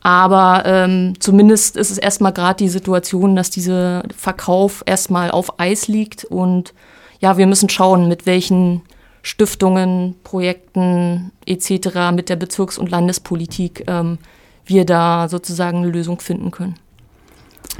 [0.00, 5.88] aber ähm, zumindest ist es erstmal gerade die Situation, dass dieser Verkauf erstmal auf Eis
[5.88, 6.24] liegt.
[6.24, 6.72] Und
[7.20, 8.82] ja, wir müssen schauen, mit welchen
[9.22, 14.18] Stiftungen, Projekten etc., mit der Bezirks- und Landespolitik ähm,
[14.64, 16.76] wir da sozusagen eine Lösung finden können.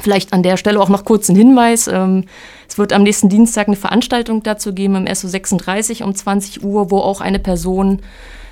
[0.01, 1.89] Vielleicht an der Stelle auch noch kurz ein Hinweis.
[1.89, 2.25] Ähm,
[2.69, 6.91] es wird am nächsten Dienstag eine Veranstaltung dazu geben im SO 36 um 20 Uhr,
[6.91, 8.01] wo auch eine Person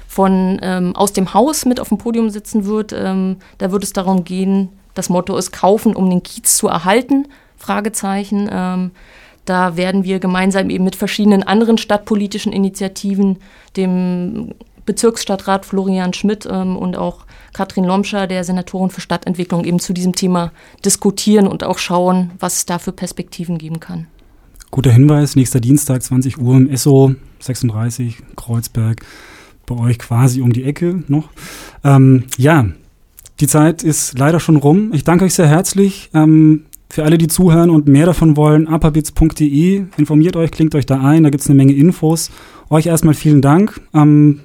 [0.09, 2.93] von ähm, aus dem Haus mit auf dem Podium sitzen wird.
[2.93, 7.29] Ähm, da wird es darum gehen, das Motto ist kaufen, um den Kiez zu erhalten.
[7.57, 8.49] Fragezeichen.
[8.51, 8.91] Ähm,
[9.45, 13.39] da werden wir gemeinsam eben mit verschiedenen anderen stadtpolitischen Initiativen,
[13.77, 14.55] dem
[14.87, 20.15] Bezirksstadtrat Florian Schmidt ähm, und auch Katrin Lomscher, der Senatorin für Stadtentwicklung, eben zu diesem
[20.15, 20.53] Thema
[20.85, 24.07] diskutieren und auch schauen, was es da für Perspektiven geben kann.
[24.71, 29.05] Guter Hinweis, nächster Dienstag, 20 Uhr im ESSO 36, Kreuzberg,
[29.67, 31.31] bei euch quasi um die Ecke noch.
[31.83, 32.67] Ähm, ja,
[33.41, 34.93] die Zeit ist leider schon rum.
[34.93, 36.11] Ich danke euch sehr herzlich.
[36.15, 41.01] Ähm, für alle, die zuhören und mehr davon wollen, apabits.de, informiert euch, klingt euch da
[41.01, 42.31] ein, da gibt es eine Menge Infos.
[42.71, 43.81] Euch erstmal vielen Dank.
[43.93, 44.41] Ähm,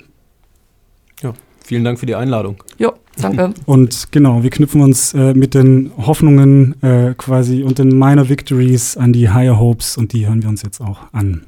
[1.22, 2.64] ja, vielen Dank für die Einladung.
[2.78, 3.54] Ja, Danke.
[3.66, 8.98] Und genau, wir knüpfen uns äh, mit den Hoffnungen äh, quasi und den Minor Victories
[8.98, 11.44] an die Higher Hopes und die hören wir uns jetzt auch an.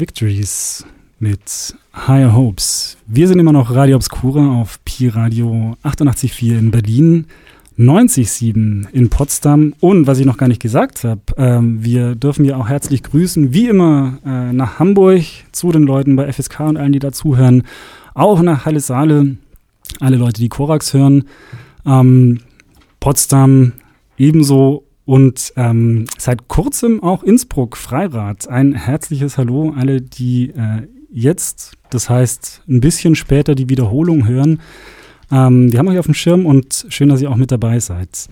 [0.00, 0.84] Victories
[1.18, 2.96] mit Higher Hopes.
[3.06, 7.26] Wir sind immer noch Radio Obscura auf Pi Radio 88.4 in Berlin,
[7.78, 9.74] 90.7 in Potsdam.
[9.80, 13.52] Und was ich noch gar nicht gesagt habe, ähm, wir dürfen ja auch herzlich grüßen,
[13.52, 15.22] wie immer äh, nach Hamburg
[15.52, 17.62] zu den Leuten bei FSK und allen, die dazuhören,
[18.14, 19.36] auch nach Halle Saale,
[20.00, 21.24] alle Leute, die Korax hören,
[21.86, 22.40] ähm,
[23.00, 23.72] Potsdam
[24.18, 28.48] ebenso und ähm, seit kurzem auch Innsbruck, Freirad.
[28.48, 34.60] Ein herzliches Hallo alle, die äh, jetzt, das heißt ein bisschen später die Wiederholung hören.
[35.30, 38.28] Ähm, wir haben euch auf dem Schirm und schön, dass ihr auch mit dabei seid.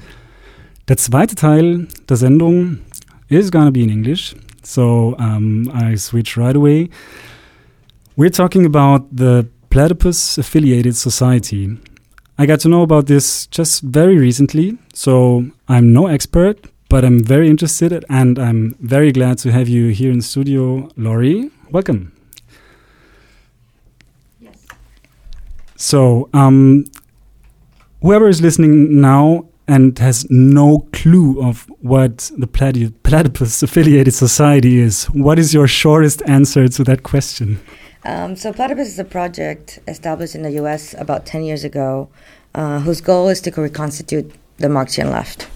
[0.89, 2.79] Der zweite Teil der Sendung
[3.29, 6.91] is gonna be in English, so um, I switch right away.
[8.16, 11.79] We're talking about the Platypus Affiliated Society.
[12.37, 17.22] I got to know about this just very recently, so I'm no expert, but I'm
[17.22, 20.89] very interested and I'm very glad to have you here in studio.
[20.97, 22.12] Laurie, welcome.
[24.41, 24.66] Yes.
[25.76, 26.87] So, um,
[28.03, 34.80] whoever is listening now and has no clue of what the platy Platypus Affiliated Society
[34.80, 37.61] is, what is your shortest answer to that question?
[38.05, 40.94] Um, so Platypus is a project established in the U.S.
[40.98, 42.11] about 10 years ago,
[42.55, 45.48] uh, whose goal is to reconstitute the Marxian left.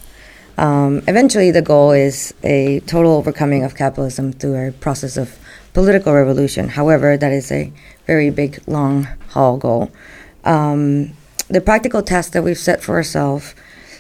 [0.56, 5.38] Um, eventually, the goal is a total overcoming of capitalism through a process of
[5.74, 6.68] political revolution.
[6.68, 7.70] However, that is a
[8.06, 9.92] very big, long haul goal.
[10.44, 11.12] Um,
[11.48, 13.54] the practical task that we've set for ourselves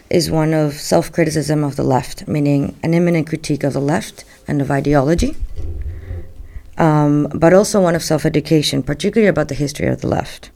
[0.08, 4.24] is one of self criticism of the left, meaning an imminent critique of the left
[4.48, 5.36] and of ideology
[6.78, 10.50] um, but also one of self education, particularly about the history of the left.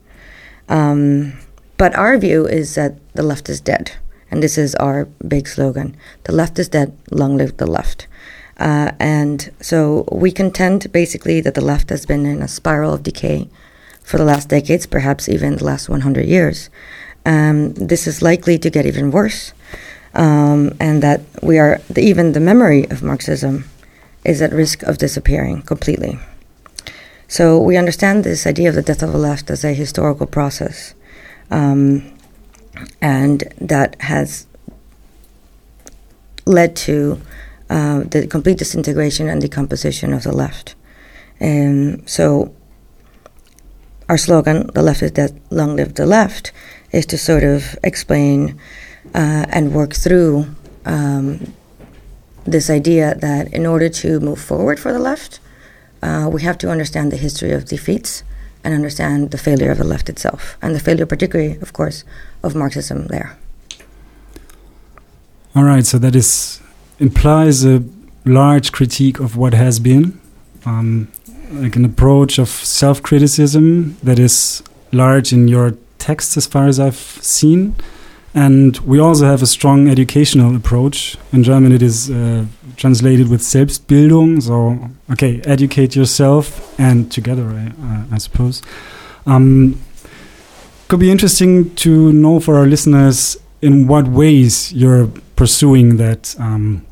[0.69, 1.35] Um,
[1.77, 3.93] but our view is that the left is dead.
[4.31, 5.95] And this is our big slogan
[6.25, 8.07] The left is dead, long live the left.
[8.57, 13.03] Uh, and so we contend basically that the left has been in a spiral of
[13.03, 13.49] decay
[14.03, 16.71] for the last decades, perhaps even the last 100 years.
[17.27, 19.53] Um, this is likely to get even worse,
[20.15, 23.65] um, and that we are, even the memory of Marxism
[24.25, 26.19] is at risk of disappearing completely.
[27.29, 30.95] So we understand this idea of the death of the left as a historical process,
[31.51, 32.13] um,
[33.01, 34.47] and that has
[36.45, 37.21] led to
[37.71, 40.75] uh, the complete disintegration and decomposition of the left.
[41.41, 42.55] And so
[44.09, 46.53] our slogan, "The left is dead, long live the left,"
[46.91, 48.61] is to sort of explain
[49.15, 50.47] uh, and work through
[50.85, 51.55] um,
[52.45, 55.41] this idea that in order to move forward for the left,
[56.03, 58.25] uh, we have to understand the history of defeats
[58.65, 62.05] and understand the failure of the left itself, and the failure, particularly, of course,
[62.43, 63.37] of Marxism there.
[65.55, 66.61] All right, so that is
[66.99, 67.83] implies a
[68.25, 70.21] large critique of what has been,
[70.65, 71.09] um,
[71.51, 74.63] like an approach of self-criticism that is
[74.93, 77.75] large in your text, as far as I've seen.
[78.35, 81.19] And we also have a strong educational approach.
[81.33, 84.43] In German, it is uh, translated with Selbstbildung.
[84.43, 88.63] So, okay, educate yourself and together, I, I suppose.
[89.27, 89.79] Um,
[90.89, 96.85] could be interesting to know for our listeners in what ways you're pursuing that um,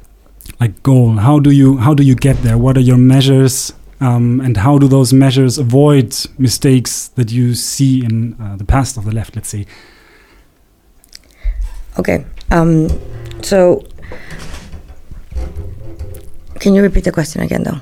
[0.60, 1.16] like goal.
[1.16, 2.56] How do you how do you get there?
[2.56, 3.72] What are your measures?
[4.00, 8.96] Um, and how do those measures avoid mistakes that you see in uh, the past
[8.96, 9.36] of the left?
[9.36, 9.66] Let's say.
[11.98, 12.24] Okay.
[12.50, 12.88] Um,
[13.42, 13.84] so,
[16.58, 17.78] can you repeat the question again, though?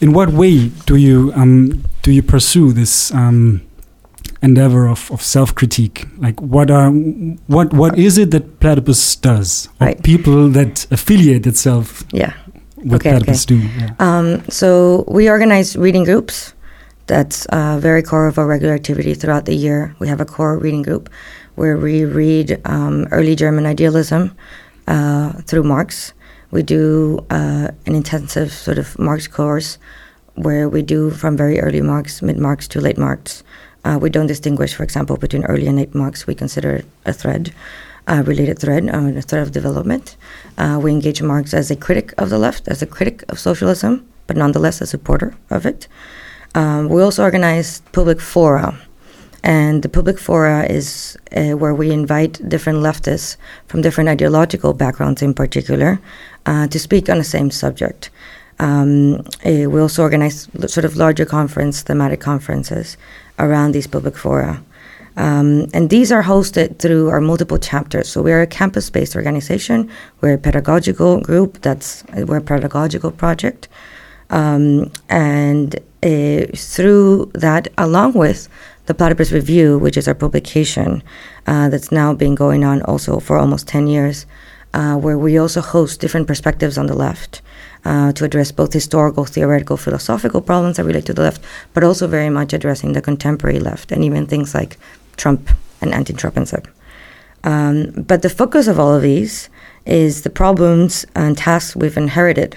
[0.00, 3.62] In what way do you um, do you pursue this um,
[4.42, 6.06] endeavor of, of self critique?
[6.18, 6.90] Like, what are
[7.46, 10.02] what what is it that Platypus does, or Right.
[10.02, 12.32] people that affiliate itself Yeah.
[12.76, 13.56] with Okay, Platypus do?
[13.56, 13.94] Yeah.
[13.98, 16.54] Um, so we organize reading groups.
[17.06, 19.94] That's uh, very core of our regular activity throughout the year.
[19.98, 21.08] We have a core reading group
[21.58, 24.36] where we read um, early German idealism
[24.86, 26.12] uh, through Marx.
[26.52, 29.76] We do uh, an intensive sort of Marx course
[30.36, 33.42] where we do from very early Marx, mid Marx to late Marx.
[33.84, 36.28] Uh, we don't distinguish, for example, between early and late Marx.
[36.28, 37.52] We consider it a thread,
[38.06, 40.16] a related thread, uh, a thread of development.
[40.56, 44.06] Uh, we engage Marx as a critic of the left, as a critic of socialism,
[44.28, 45.88] but nonetheless a supporter of it.
[46.54, 48.78] Um, we also organize public fora,
[49.48, 55.22] and the public fora is uh, where we invite different leftists from different ideological backgrounds,
[55.22, 55.98] in particular,
[56.44, 58.10] uh, to speak on the same subject.
[58.58, 62.98] Um, eh, we also organize sort of larger conference, thematic conferences
[63.38, 64.62] around these public fora.
[65.16, 68.10] Um, and these are hosted through our multiple chapters.
[68.10, 69.90] So we're a campus-based organization.
[70.20, 71.62] We're a pedagogical group.
[71.62, 73.66] That's we're a pedagogical project.
[74.28, 78.48] Um, and uh, through that, along with
[78.88, 81.02] the Platypus Review, which is our publication
[81.46, 84.24] uh, that's now been going on also for almost 10 years,
[84.72, 87.42] uh, where we also host different perspectives on the left
[87.84, 91.42] uh, to address both historical, theoretical, philosophical problems that relate to the left,
[91.74, 94.78] but also very much addressing the contemporary left and even things like
[95.18, 95.50] Trump
[95.82, 96.66] and anti Trumpism.
[97.44, 99.50] Um, but the focus of all of these
[99.84, 102.56] is the problems and tasks we've inherited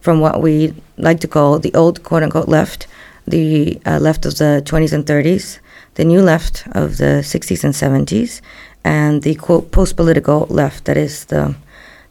[0.00, 2.86] from what we like to call the old quote unquote left,
[3.26, 5.58] the uh, left of the 20s and 30s,
[5.94, 8.40] the new left of the 60s and 70s,
[8.84, 11.54] and the quote post political left, that is the,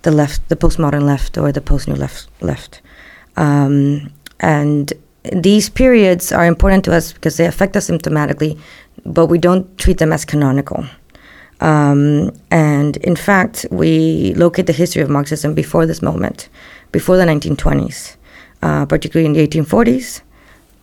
[0.04, 2.28] the left, the postmodern left or the post new left.
[2.42, 2.82] left.
[3.38, 8.60] Um, and these periods are important to us because they affect us symptomatically,
[9.06, 10.86] but we don't treat them as canonical.
[11.60, 16.50] Um, and in fact, we locate the history of Marxism before this moment,
[16.92, 18.16] before the 1920s,
[18.64, 20.22] uh, particularly in the 1840s,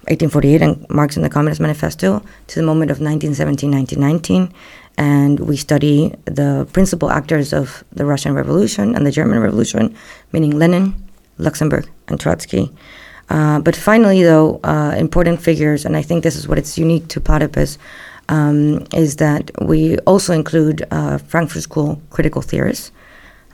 [0.08, 4.52] 1848 and Marx and the Communist Manifesto, to the moment of 1917, 1919.
[4.96, 9.94] And we study the principal actors of the Russian Revolution and the German Revolution,
[10.32, 10.94] meaning Lenin,
[11.38, 12.72] Luxemburg, and Trotsky.
[13.30, 17.08] Uh, but finally, though, uh, important figures, and I think this is what it's unique
[17.08, 17.78] to Platypus,
[18.28, 22.90] um, is that we also include uh, Frankfurt School critical theorists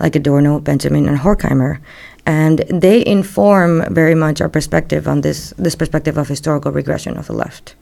[0.00, 1.78] like Adorno, Benjamin, and Horkheimer.
[2.26, 7.26] And they inform very much our perspective on this, this perspective of historical regression of
[7.26, 7.74] the left.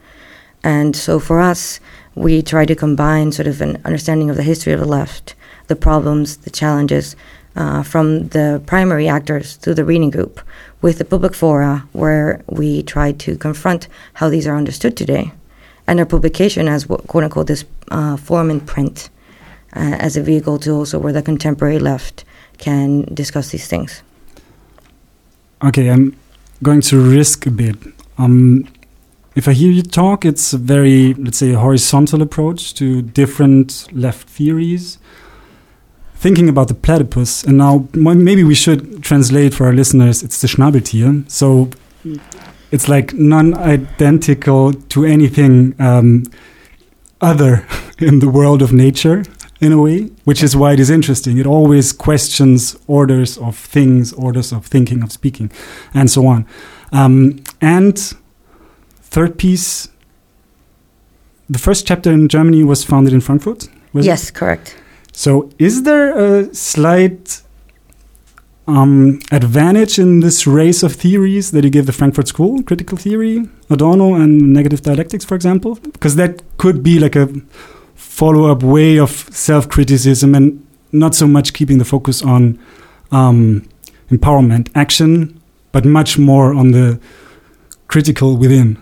[0.64, 1.80] And so for us,
[2.14, 5.34] we try to combine sort of an understanding of the history of the left,
[5.68, 7.16] the problems, the challenges
[7.54, 10.40] uh, from the primary actors through the reading group
[10.80, 15.32] with the public fora, where we try to confront how these are understood today
[15.86, 19.10] and our publication as quote unquote this uh, form in print
[19.74, 22.24] uh, as a vehicle to also where the contemporary left
[22.58, 24.02] can discuss these things.
[25.64, 26.16] Okay, I'm
[26.64, 27.76] going to risk a bit.
[28.18, 28.66] Um,
[29.36, 33.86] if I hear you talk, it's a very, let's say, a horizontal approach to different
[33.92, 34.98] left theories.
[36.16, 40.48] Thinking about the platypus, and now maybe we should translate for our listeners, it's the
[40.48, 41.30] Schnabeltier.
[41.30, 41.70] So
[42.72, 46.24] it's like non-identical to anything um,
[47.20, 47.64] other
[47.98, 49.22] in the world of nature
[49.62, 51.38] in a way, which is why it is interesting.
[51.38, 55.52] It always questions orders of things, orders of thinking, of speaking,
[55.94, 56.44] and so on.
[56.92, 57.96] Um, and
[59.00, 59.88] third piece,
[61.48, 63.68] the first chapter in Germany was founded in Frankfurt.
[63.94, 64.34] yes, it?
[64.34, 64.76] correct.
[65.12, 67.42] So, is there a slight
[68.66, 73.48] um, advantage in this race of theories that you give the Frankfurt School, critical theory,
[73.70, 75.76] Adorno, and negative dialectics, for example?
[75.76, 77.28] Because that could be like a
[78.12, 82.58] follow up way of self criticism and not so much keeping the focus on
[83.10, 83.66] um,
[84.10, 85.40] empowerment action,
[85.72, 87.00] but much more on the
[87.88, 88.76] critical within.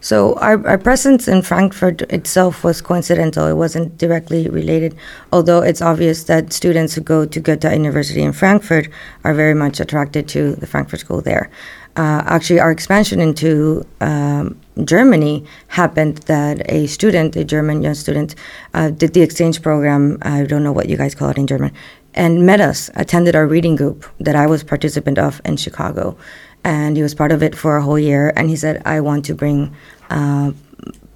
[0.00, 3.46] So our, our presence in Frankfurt itself was coincidental.
[3.46, 4.96] It wasn't directly related,
[5.32, 8.88] although it's obvious that students who go to Goethe University in Frankfurt
[9.24, 11.50] are very much attracted to the Frankfurt School there.
[11.96, 18.34] Uh, actually, our expansion into um, Germany happened that a student, a German young student,
[18.74, 20.18] uh, did the exchange program.
[20.22, 21.72] I don't know what you guys call it in German,
[22.14, 26.16] and met us, attended our reading group that I was participant of in Chicago
[26.64, 28.32] and he was part of it for a whole year.
[28.36, 29.74] And he said, "I want to bring
[30.10, 30.52] uh,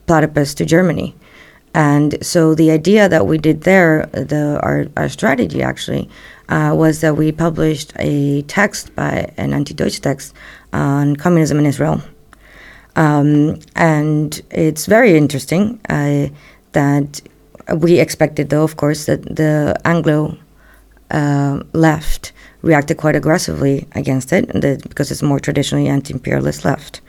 [0.06, 1.14] platypus to Germany."
[1.74, 6.08] And so the idea that we did there, the our, our strategy actually,
[6.48, 10.34] uh, was that we published a text by an anti-Deutsch text
[10.72, 12.00] on communism in Israel.
[12.96, 16.28] Um, and it's very interesting uh,
[16.72, 17.20] that
[17.76, 20.36] we expected, though, of course, that the Anglo
[21.10, 22.32] uh, left
[22.62, 24.48] reacted quite aggressively against it
[24.88, 27.00] because it's more traditionally anti-imperialist left.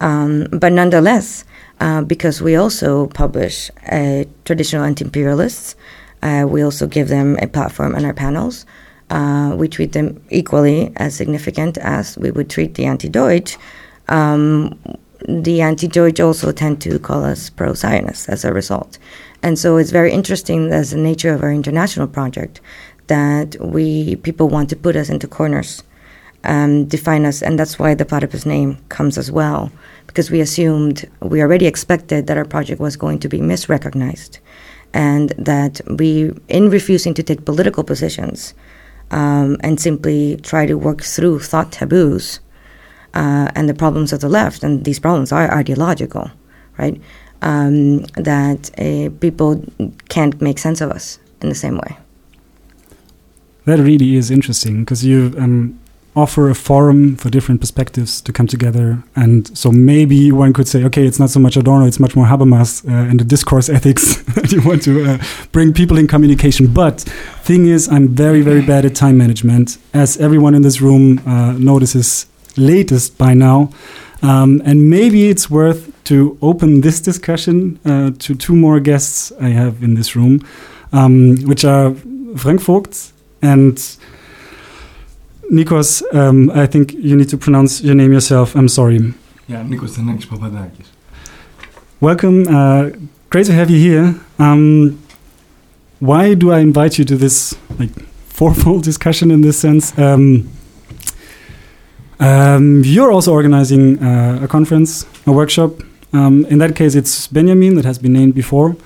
[0.00, 1.44] Um, but nonetheless,
[1.80, 5.76] uh, because we also publish uh, traditional anti-imperialists,
[6.22, 8.66] uh, we also give them a platform in our panels.
[9.10, 13.56] Uh, we treat them equally as significant as we would treat the anti-Deutsch.
[14.08, 14.78] Um,
[15.26, 18.98] the anti-Deutsch also tend to call us pro-Zionists as a result.
[19.42, 22.60] And so it's very interesting as the nature of our international project
[23.06, 25.82] that we people want to put us into corners,
[26.44, 29.72] um, define us, and that's why the platypus name comes as well,
[30.06, 34.38] because we assumed we already expected that our project was going to be misrecognized,
[34.92, 38.54] and that we, in refusing to take political positions,
[39.10, 42.40] um, and simply try to work through thought taboos
[43.14, 46.30] uh, and the problems of the left, and these problems are ideological,
[46.78, 47.00] right?
[47.42, 49.62] Um, that uh, people
[50.08, 51.96] can't make sense of us in the same way
[53.68, 55.78] that really is interesting because you um,
[56.16, 59.02] offer a forum for different perspectives to come together.
[59.14, 62.26] And so maybe one could say, okay, it's not so much Adorno, it's much more
[62.26, 65.18] Habermas uh, and the discourse ethics that you want to uh,
[65.52, 66.66] bring people in communication.
[66.66, 67.00] But
[67.44, 71.52] thing is, I'm very, very bad at time management, as everyone in this room uh,
[71.52, 72.26] notices
[72.58, 73.70] latest by now.
[74.22, 79.50] Um, and maybe it's worth to open this discussion uh, to two more guests I
[79.50, 80.44] have in this room,
[80.92, 81.94] um, which are
[82.36, 83.78] Frank Vogt and
[85.50, 88.54] Nikos, um, I think you need to pronounce your name yourself.
[88.54, 89.14] I'm sorry.
[89.46, 90.86] Yeah, Nikos Danakis Papadakis.
[92.00, 92.46] Welcome.
[92.46, 92.90] Uh,
[93.30, 94.14] great to have you here.
[94.38, 95.02] Um,
[96.00, 97.90] why do I invite you to this like
[98.26, 99.98] fourfold discussion in this sense?
[102.20, 105.72] Um, you're also organizing uh, a conference, a workshop.
[106.12, 108.76] Um, in that case, it's Benjamin that has been named before.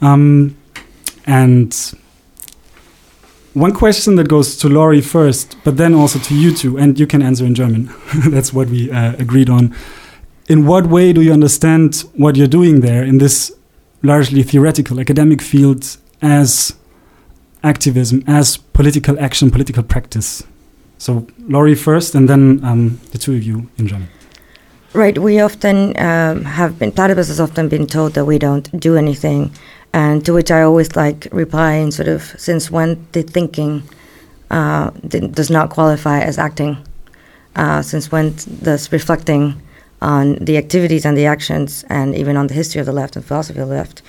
[0.00, 0.56] Um,
[1.26, 1.74] and
[3.54, 7.06] one question that goes to Laurie first, but then also to you two, and you
[7.06, 7.88] can answer in German.
[8.28, 9.74] That's what we uh, agreed on.
[10.48, 13.52] In what way do you understand what you're doing there in this
[14.02, 16.74] largely theoretical academic field as
[17.62, 20.42] activism, as political action, political practice?
[21.04, 24.08] So, Laurie first, and then um, the two of you in German.
[24.94, 25.18] Right.
[25.18, 29.52] We often um, have been, Platypus has often been told that we don't do anything.
[29.92, 33.82] And to which I always like reply in sort of, since when the thinking
[34.50, 36.78] uh, does not qualify as acting?
[37.54, 39.60] Uh, since when does reflecting
[40.00, 43.26] on the activities and the actions and even on the history of the left and
[43.26, 44.00] philosophy of the left,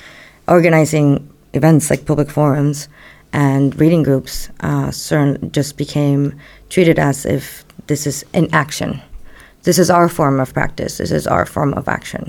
[0.48, 2.88] organizing events like public forums
[3.36, 4.92] and reading groups uh,
[5.52, 6.40] just became
[6.76, 9.02] treated as if this is in action.
[9.64, 10.98] This is our form of practice.
[10.98, 12.24] This is our form of action.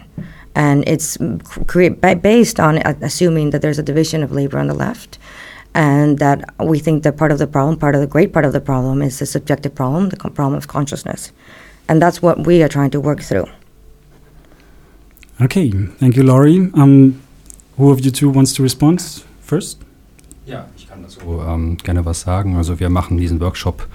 [0.54, 1.18] And it's
[2.22, 5.18] based on assuming that there's a division of labor on the left
[5.74, 8.52] and that we think that part of the problem, part of the great part of
[8.52, 11.32] the problem, is the subjective problem, the problem of consciousness.
[11.88, 13.46] And that's what we are trying to work through.
[15.40, 15.70] Okay,
[16.00, 16.70] thank you, Laurie.
[16.74, 17.20] Um,
[17.76, 19.00] who of you two wants to respond
[19.40, 19.78] first?
[20.46, 22.56] Ja, ich kann dazu ähm, gerne was sagen.
[22.56, 23.88] Also wir machen diesen Workshop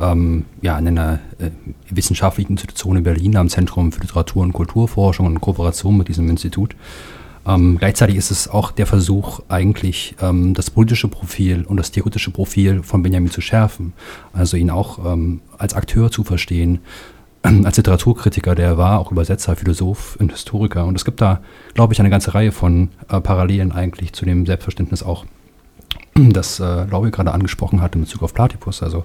[0.00, 1.50] ähm, ja, in einer äh,
[1.90, 6.76] wissenschaftlichen Institution in Berlin am Zentrum für Literatur und Kulturforschung und Kooperation mit diesem Institut.
[7.46, 12.32] Ähm, gleichzeitig ist es auch der Versuch, eigentlich ähm, das politische Profil und das theoretische
[12.32, 13.92] Profil von Benjamin zu schärfen.
[14.32, 16.80] Also ihn auch ähm, als Akteur zu verstehen,
[17.42, 20.84] als Literaturkritiker, der er war, auch Übersetzer, Philosoph und Historiker.
[20.86, 21.40] Und es gibt da,
[21.74, 25.24] glaube ich, eine ganze Reihe von äh, Parallelen eigentlich zu dem Selbstverständnis auch,
[26.14, 28.82] das äh, Laurie gerade angesprochen hat in Bezug auf Platypus.
[28.82, 29.04] Also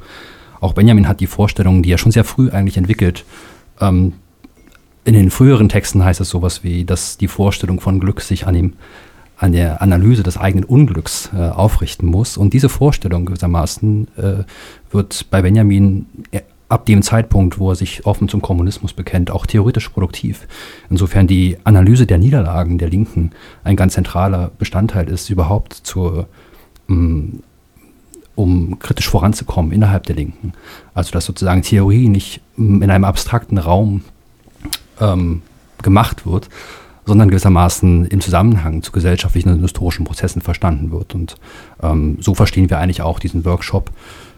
[0.61, 3.25] auch Benjamin hat die Vorstellungen, die er schon sehr früh eigentlich entwickelt.
[3.81, 4.13] Ähm,
[5.03, 8.53] in den früheren Texten heißt es sowas wie, dass die Vorstellung von Glück sich an
[8.53, 8.73] dem
[9.37, 12.37] an der Analyse des eigenen Unglücks äh, aufrichten muss.
[12.37, 14.43] Und diese Vorstellung gewissermaßen äh,
[14.91, 19.47] wird bei Benjamin äh, ab dem Zeitpunkt, wo er sich offen zum Kommunismus bekennt, auch
[19.47, 20.47] theoretisch produktiv.
[20.91, 23.31] Insofern die Analyse der Niederlagen der Linken
[23.63, 26.27] ein ganz zentraler Bestandteil ist, überhaupt zur
[26.87, 27.41] ähm,
[28.35, 30.53] um kritisch voranzukommen innerhalb der Linken.
[30.93, 34.03] Also dass sozusagen Theorie nicht in einem abstrakten Raum
[34.99, 35.41] ähm,
[35.81, 36.49] gemacht wird,
[37.05, 41.15] sondern gewissermaßen im Zusammenhang zu gesellschaftlichen und historischen Prozessen verstanden wird.
[41.15, 41.35] Und
[41.81, 43.91] ähm, so verstehen wir eigentlich auch diesen Workshop,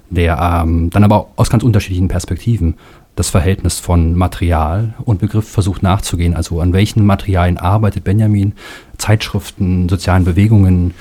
[0.10, 2.76] der ähm, dann aber aus ganz unterschiedlichen Perspektiven
[3.16, 6.36] das Verhältnis von Material und Begriff versucht nachzugehen.
[6.36, 8.54] Also an welchen Materialien arbeitet Benjamin,
[8.98, 10.94] Zeitschriften, sozialen Bewegungen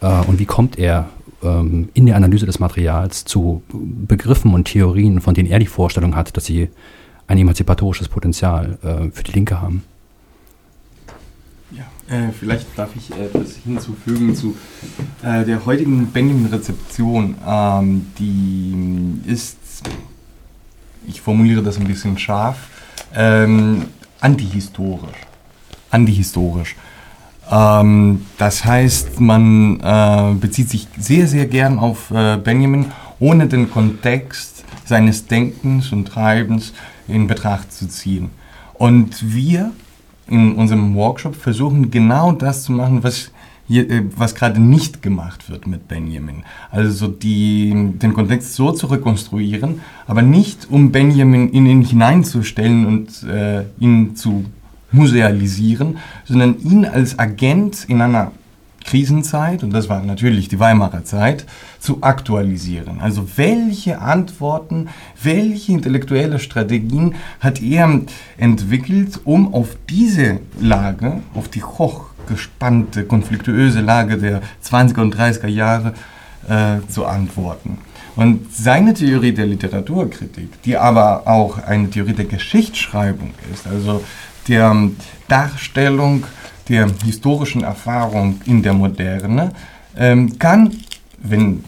[0.00, 1.08] äh, und wie kommt er
[1.42, 6.16] ähm, in der Analyse des Materials zu Begriffen und Theorien, von denen er die Vorstellung
[6.16, 6.68] hat, dass sie
[7.26, 9.82] ein emanzipatorisches Potenzial äh, für die Linke haben.
[11.72, 11.84] Ja,
[12.14, 14.56] äh, vielleicht darf ich etwas hinzufügen zu
[15.22, 17.34] äh, der heutigen Benjamin-Rezeption.
[17.46, 19.58] Ähm, die ist,
[21.08, 22.68] ich formuliere das ein bisschen scharf,
[23.14, 23.86] ähm,
[24.20, 25.18] antihistorisch.
[25.90, 26.76] Antihistorisch.
[27.50, 32.86] Ähm, das heißt, man äh, bezieht sich sehr, sehr gern auf äh, Benjamin,
[33.18, 36.72] ohne den Kontext seines Denkens und Treibens
[37.08, 38.30] in Betracht zu ziehen.
[38.74, 39.72] Und wir
[40.28, 43.30] in unserem Workshop versuchen genau das zu machen, was,
[43.68, 46.42] äh, was gerade nicht gemacht wird mit Benjamin.
[46.70, 53.22] Also die, den Kontext so zu rekonstruieren, aber nicht um Benjamin in ihn hineinzustellen und
[53.22, 54.46] äh, ihn zu
[54.92, 58.32] musealisieren, sondern ihn als Agent in einer
[58.86, 61.44] Krisenzeit, und das war natürlich die Weimarer Zeit,
[61.80, 63.00] zu aktualisieren.
[63.00, 64.88] Also welche Antworten,
[65.20, 68.00] welche intellektuelle Strategien hat er
[68.38, 75.94] entwickelt, um auf diese Lage, auf die hochgespannte, konfliktuöse Lage der 20er und 30er Jahre
[76.48, 77.78] äh, zu antworten.
[78.14, 84.02] Und seine Theorie der Literaturkritik, die aber auch eine Theorie der Geschichtsschreibung ist, also
[84.48, 84.96] der ähm,
[85.28, 86.24] Darstellung
[86.68, 89.52] der historischen Erfahrung in der Moderne,
[89.96, 90.72] ähm, kann,
[91.18, 91.64] wenn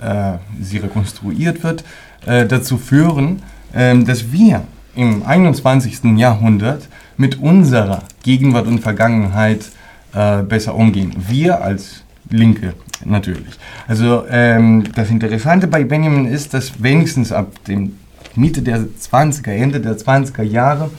[0.00, 1.84] äh, sie rekonstruiert wird,
[2.26, 3.42] äh, dazu führen,
[3.72, 4.64] dass wir
[4.96, 6.18] im 21.
[6.18, 9.66] Jahrhundert mit unserer Gegenwart und Vergangenheit
[10.12, 11.14] äh, besser umgehen.
[11.16, 13.54] Wir als Linke natürlich.
[13.86, 17.96] Also ähm, das Interessante bei Benjamin ist, dass wenigstens ab dem
[18.34, 20.90] Mitte der 20er, Ende der 20er Jahre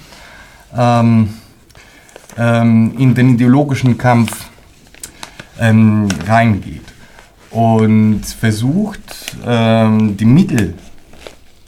[0.78, 1.30] ähm,
[2.38, 4.49] ähm, in den ideologischen Kampf
[5.59, 6.82] ähm, reingeht
[7.51, 10.74] und versucht, ähm, die Mittel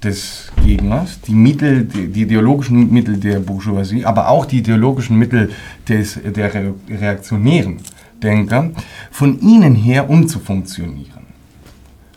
[0.04, 5.52] des Gegners, die Mittel, die, die, ideologischen Mittel der Bourgeoisie, aber auch die ideologischen Mittel
[5.88, 7.78] des, der reaktionären
[8.22, 8.72] Denker,
[9.12, 11.24] von ihnen her umzufunktionieren.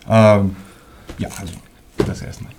[0.09, 0.55] Ähm,
[1.17, 1.53] ja, also
[2.05, 2.51] das erstmal.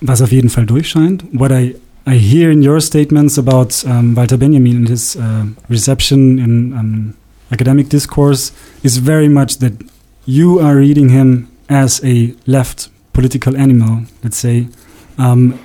[0.00, 4.36] Was auf jeden Fall durchscheint, what I, I hear in your statements about um, Walter
[4.36, 7.16] Benjamin and his uh, reception in um,
[7.52, 8.50] academic discourse
[8.82, 9.72] is very much that
[10.24, 14.66] you are reading him as a left political animal, let's say.
[15.16, 15.60] Um,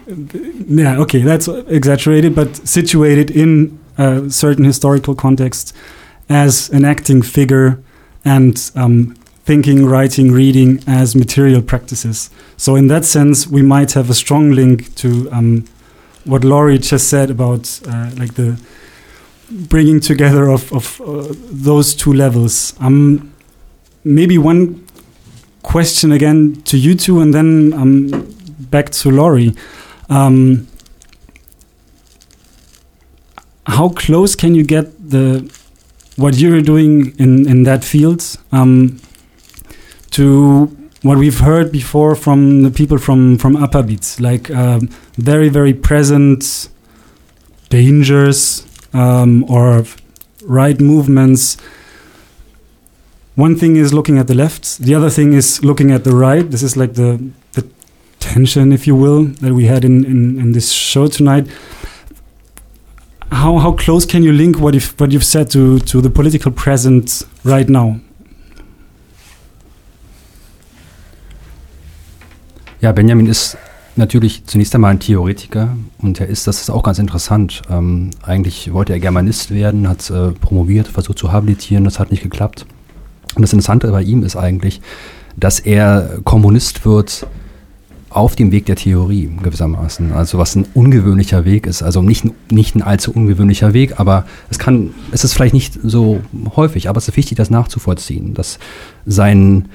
[0.68, 5.76] yeah, okay, that's exaggerated, but situated in a certain historical context
[6.30, 7.82] as an acting figure
[8.24, 12.30] and um, thinking, writing, reading as material practices.
[12.58, 15.66] So, in that sense, we might have a strong link to um,
[16.28, 18.60] what Laurie just said about uh, like the
[19.50, 22.74] bringing together of, of uh, those two levels.
[22.80, 23.34] Um,
[24.04, 24.86] maybe one
[25.64, 29.56] question again to you two, and then um, back to Laurie.
[30.10, 30.68] Um,
[33.66, 35.52] how close can you get the
[36.16, 39.00] what you're doing in in that field um,
[40.12, 44.80] to what we've heard before from the people from from upper beats, like uh,
[45.18, 46.70] very very present
[47.70, 49.84] dangers um, or
[50.44, 51.58] right movements.
[53.36, 54.80] One thing is looking at the left.
[54.80, 56.50] The other thing is looking at the right.
[56.50, 57.68] This is like the the
[58.20, 61.48] tension, if you will, that we had in in, in this show tonight
[63.32, 66.52] how how close can you link what you've what you've said to to the political
[66.52, 68.00] present right now?
[72.80, 73.58] Ja, Benjamin ist
[73.96, 77.64] natürlich zunächst einmal ein Theoretiker und er ist, das ist auch ganz interessant.
[77.72, 82.22] Ähm, eigentlich wollte er Germanist werden, hat äh, promoviert, versucht zu habilitieren, das hat nicht
[82.22, 82.68] geklappt.
[83.36, 84.82] Und das Interessante bei ihm ist eigentlich,
[85.36, 87.26] dass er Kommunist wird
[88.12, 90.14] auf dem Weg der Theorie gewissermaßen.
[90.14, 91.82] Also was ein ungewöhnlicher Weg ist.
[91.82, 96.22] Also nicht, nicht ein allzu ungewöhnlicher Weg, aber es kann, es ist vielleicht nicht so
[96.56, 98.60] häufig, aber es ist wichtig, das nachzuvollziehen, dass
[99.06, 99.68] sein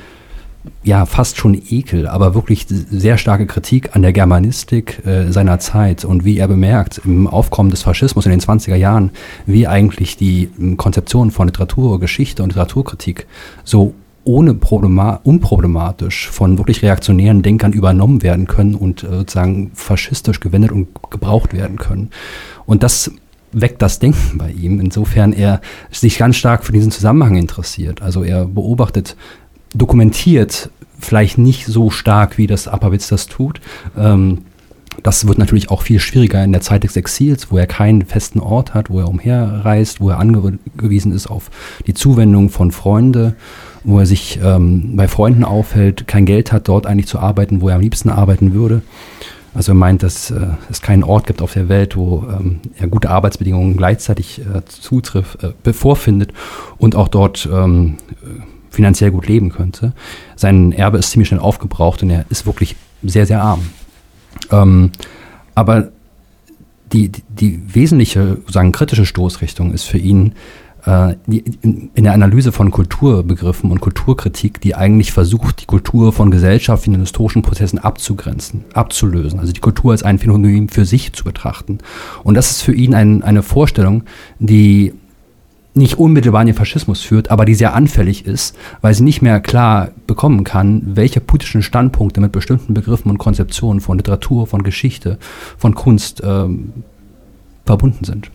[0.84, 6.04] ja fast schon Ekel, aber wirklich sehr starke Kritik an der Germanistik äh, seiner Zeit
[6.04, 9.10] und wie er bemerkt im Aufkommen des Faschismus in den 20er Jahren,
[9.46, 13.26] wie eigentlich die Konzeption von Literatur, Geschichte und Literaturkritik
[13.64, 13.94] so
[14.24, 20.70] ohne Problema unproblematisch von wirklich reaktionären Denkern übernommen werden können und äh, sozusagen faschistisch gewendet
[20.70, 22.10] und gebraucht werden können.
[22.66, 23.10] Und das
[23.52, 25.60] weckt das Denken bei ihm, insofern er
[25.90, 28.00] sich ganz stark für diesen Zusammenhang interessiert.
[28.00, 29.16] Also er beobachtet,
[29.74, 33.60] dokumentiert vielleicht nicht so stark, wie das Appawitz das tut.
[33.96, 34.42] Ähm,
[35.02, 38.40] das wird natürlich auch viel schwieriger in der Zeit des Exils, wo er keinen festen
[38.40, 41.50] Ort hat, wo er umherreist, wo er angewiesen ist auf
[41.86, 43.34] die Zuwendung von Freunden
[43.84, 47.68] wo er sich ähm, bei Freunden aufhält, kein Geld hat, dort eigentlich zu arbeiten, wo
[47.68, 48.82] er am liebsten arbeiten würde.
[49.54, 52.88] Also er meint, dass äh, es keinen Ort gibt auf der Welt, wo ähm, er
[52.88, 56.32] gute Arbeitsbedingungen gleichzeitig äh, zutrifft, äh, vorfindet
[56.78, 57.96] und auch dort ähm,
[58.72, 59.92] finanziell gut leben könnte.
[60.36, 63.62] Sein Erbe ist ziemlich schnell aufgebraucht und er ist wirklich sehr, sehr arm.
[64.50, 64.90] Ähm,
[65.54, 65.88] aber
[66.92, 70.34] die, die, die wesentliche, sagen kritische Stoßrichtung ist für ihn
[70.84, 76.94] äh, in der Analyse von Kulturbegriffen und Kulturkritik, die eigentlich versucht, die Kultur von gesellschaftlichen
[76.94, 79.38] und historischen Prozessen abzugrenzen, abzulösen.
[79.38, 81.78] Also die Kultur als ein Phänomen für sich zu betrachten.
[82.24, 84.04] Und das ist für ihn ein, eine Vorstellung,
[84.38, 84.92] die
[85.74, 89.40] nicht unmittelbar in den Faschismus führt, aber die sehr anfällig ist, weil sie nicht mehr
[89.40, 95.18] klar bekommen kann, welche politischen Standpunkte mit bestimmten Begriffen und Konzeptionen von Literatur, von Geschichte,
[95.56, 96.72] von Kunst ähm,
[97.64, 98.30] verbunden sind.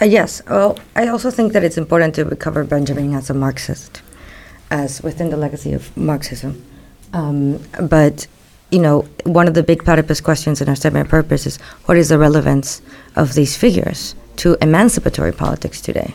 [0.00, 0.44] Uh, yes.
[0.48, 4.00] Well, I also think that it's important to recover Benjamin as a Marxist,
[4.70, 6.54] as within the legacy of Marxism.
[7.12, 8.28] Um, but
[8.70, 11.56] you know, one of the big platypus questions in our statement of purpose is
[11.86, 12.82] what is the relevance
[13.16, 16.14] of these figures to emancipatory politics today?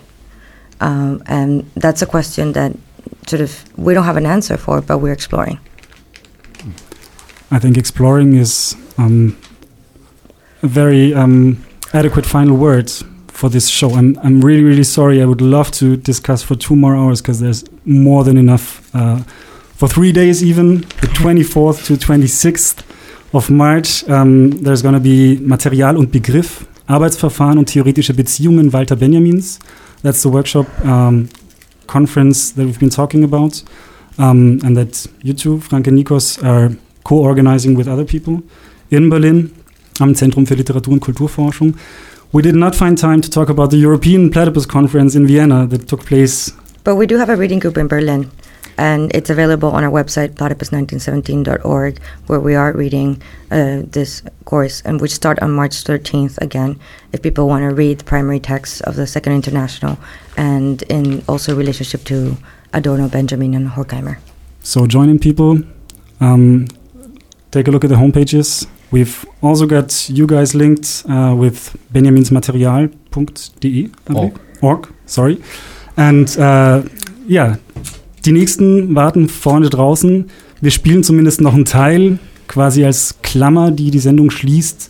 [0.81, 2.75] Um, and that's a question that
[3.27, 5.59] sort of we don't have an answer for, but we're exploring.
[7.51, 9.37] I think exploring is um,
[10.61, 12.91] a very um, adequate final word
[13.27, 13.91] for this show.
[13.91, 15.21] I'm, I'm really, really sorry.
[15.21, 19.21] I would love to discuss for two more hours because there's more than enough uh,
[19.75, 22.83] for three days, even the 24th to 26th
[23.33, 24.07] of March.
[24.09, 29.59] Um, there's going to be Material und Begriff, Arbeitsverfahren und theoretische Beziehungen Walter Benjamins.
[30.03, 31.29] That's the workshop um,
[31.87, 33.63] conference that we've been talking about,
[34.17, 38.43] um, and that you two, Frank and Nikos, are co-organizing with other people
[38.89, 39.51] in Berlin
[39.99, 41.75] am Zentrum für Literatur und Kulturforschung.
[42.31, 45.87] We did not find time to talk about the European Platypus Conference in Vienna that
[45.87, 46.53] took place.
[46.83, 48.31] But we do have a reading group in Berlin,
[48.77, 53.21] and it's available on our website, platypus1917.org, where we are reading
[53.51, 56.79] uh, this course, and which start on March 13th again,
[57.11, 59.97] if people want to read the primary texts of the Second International,
[60.37, 62.37] and in also relationship to
[62.73, 64.17] Adorno, Benjamin, and Horkheimer.
[64.61, 65.59] So join in, people.
[66.19, 66.67] Um,
[67.51, 68.65] take a look at the homepages.
[68.91, 73.91] We've also got you guys linked uh, with benjaminsmaterial.de.
[74.15, 74.39] Org.
[74.61, 75.43] Org, sorry.
[75.97, 76.83] And uh,
[77.27, 77.57] ja,
[78.25, 80.25] die nächsten warten vorne draußen.
[80.61, 84.89] Wir spielen zumindest noch einen Teil, quasi als Klammer, die die Sendung schließt,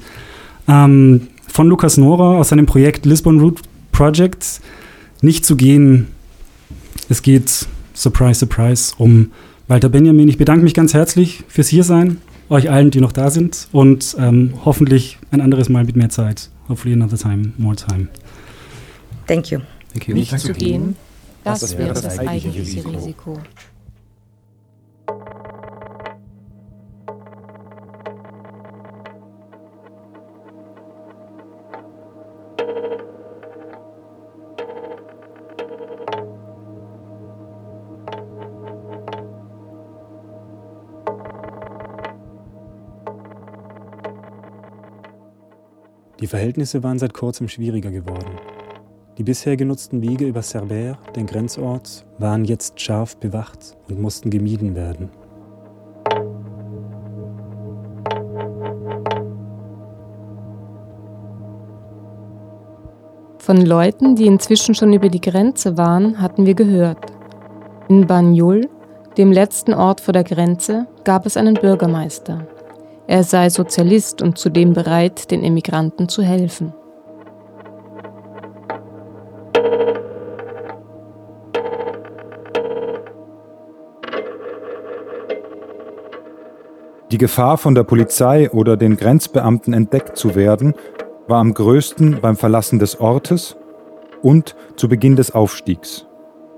[0.68, 3.62] ähm, von Lukas Nora aus seinem Projekt Lisbon Root
[3.92, 4.62] Project.
[5.22, 6.08] Nicht zu gehen.
[7.10, 9.32] Es geht, surprise, surprise, um
[9.68, 10.28] Walter Benjamin.
[10.28, 12.18] Ich bedanke mich ganz herzlich fürs Hiersein
[12.50, 16.50] euch allen, die noch da sind und ähm, hoffentlich ein anderes Mal mit mehr Zeit.
[16.70, 18.08] Hopefully another time, more time.
[19.28, 19.60] Thank you.
[19.92, 20.16] Thank you.
[20.16, 20.96] Nicht zu gehen,
[21.44, 23.38] das, Das wäre das, das eigentliche eigentliche Risiko.
[46.20, 48.53] Die Verhältnisse waren seit kurzem schwieriger geworden.
[49.18, 54.76] Die bisher genutzten Wege über Cerbère, den Grenzort, waren jetzt scharf bewacht und mussten gemieden
[54.76, 55.12] werden.
[63.38, 67.12] Von Leuten, die inzwischen schon über die Grenze waren, hatten wir gehört.
[67.90, 68.68] In Banjul,
[69.18, 72.48] dem letzten Ort vor der Grenze, gab es einen Bürgermeister.
[73.06, 76.74] Er sei Sozialist und zudem bereit, den Emigranten zu helfen.
[87.14, 90.74] Die Gefahr, von der Polizei oder den Grenzbeamten entdeckt zu werden,
[91.28, 93.56] war am größten beim Verlassen des Ortes
[94.24, 96.08] und zu Beginn des Aufstiegs.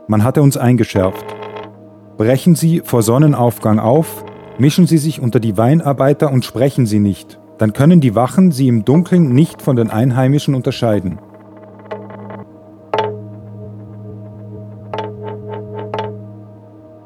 [0.08, 1.26] Man hatte uns eingeschärft.
[2.16, 4.24] Brechen Sie vor Sonnenaufgang auf,
[4.58, 7.38] mischen Sie sich unter die Weinarbeiter und sprechen Sie nicht.
[7.58, 11.20] Dann können die Wachen Sie im Dunkeln nicht von den Einheimischen unterscheiden.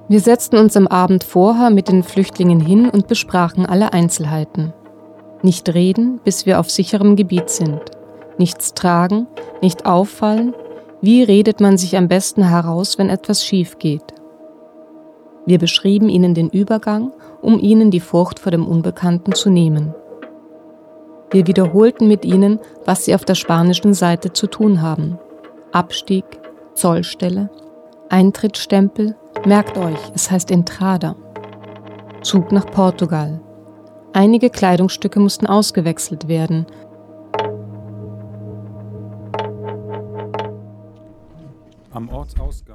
[0.09, 4.73] Wir setzten uns am Abend vorher mit den Flüchtlingen hin und besprachen alle Einzelheiten.
[5.43, 7.79] Nicht reden, bis wir auf sicherem Gebiet sind.
[8.39, 9.27] Nichts tragen,
[9.61, 10.55] nicht auffallen.
[10.99, 14.15] Wie redet man sich am besten heraus, wenn etwas schief geht?
[15.45, 19.93] Wir beschrieben ihnen den Übergang, um ihnen die Furcht vor dem Unbekannten zu nehmen.
[21.29, 25.19] Wir wiederholten mit ihnen, was sie auf der spanischen Seite zu tun haben.
[25.71, 26.25] Abstieg,
[26.73, 27.51] Zollstelle,
[28.09, 29.15] Eintrittsstempel,
[29.45, 31.15] merkt euch, es heißt Entrada.
[32.21, 33.41] Zug nach Portugal.
[34.13, 36.65] Einige Kleidungsstücke mussten ausgewechselt werden.
[41.91, 42.68] Am Ortsausgang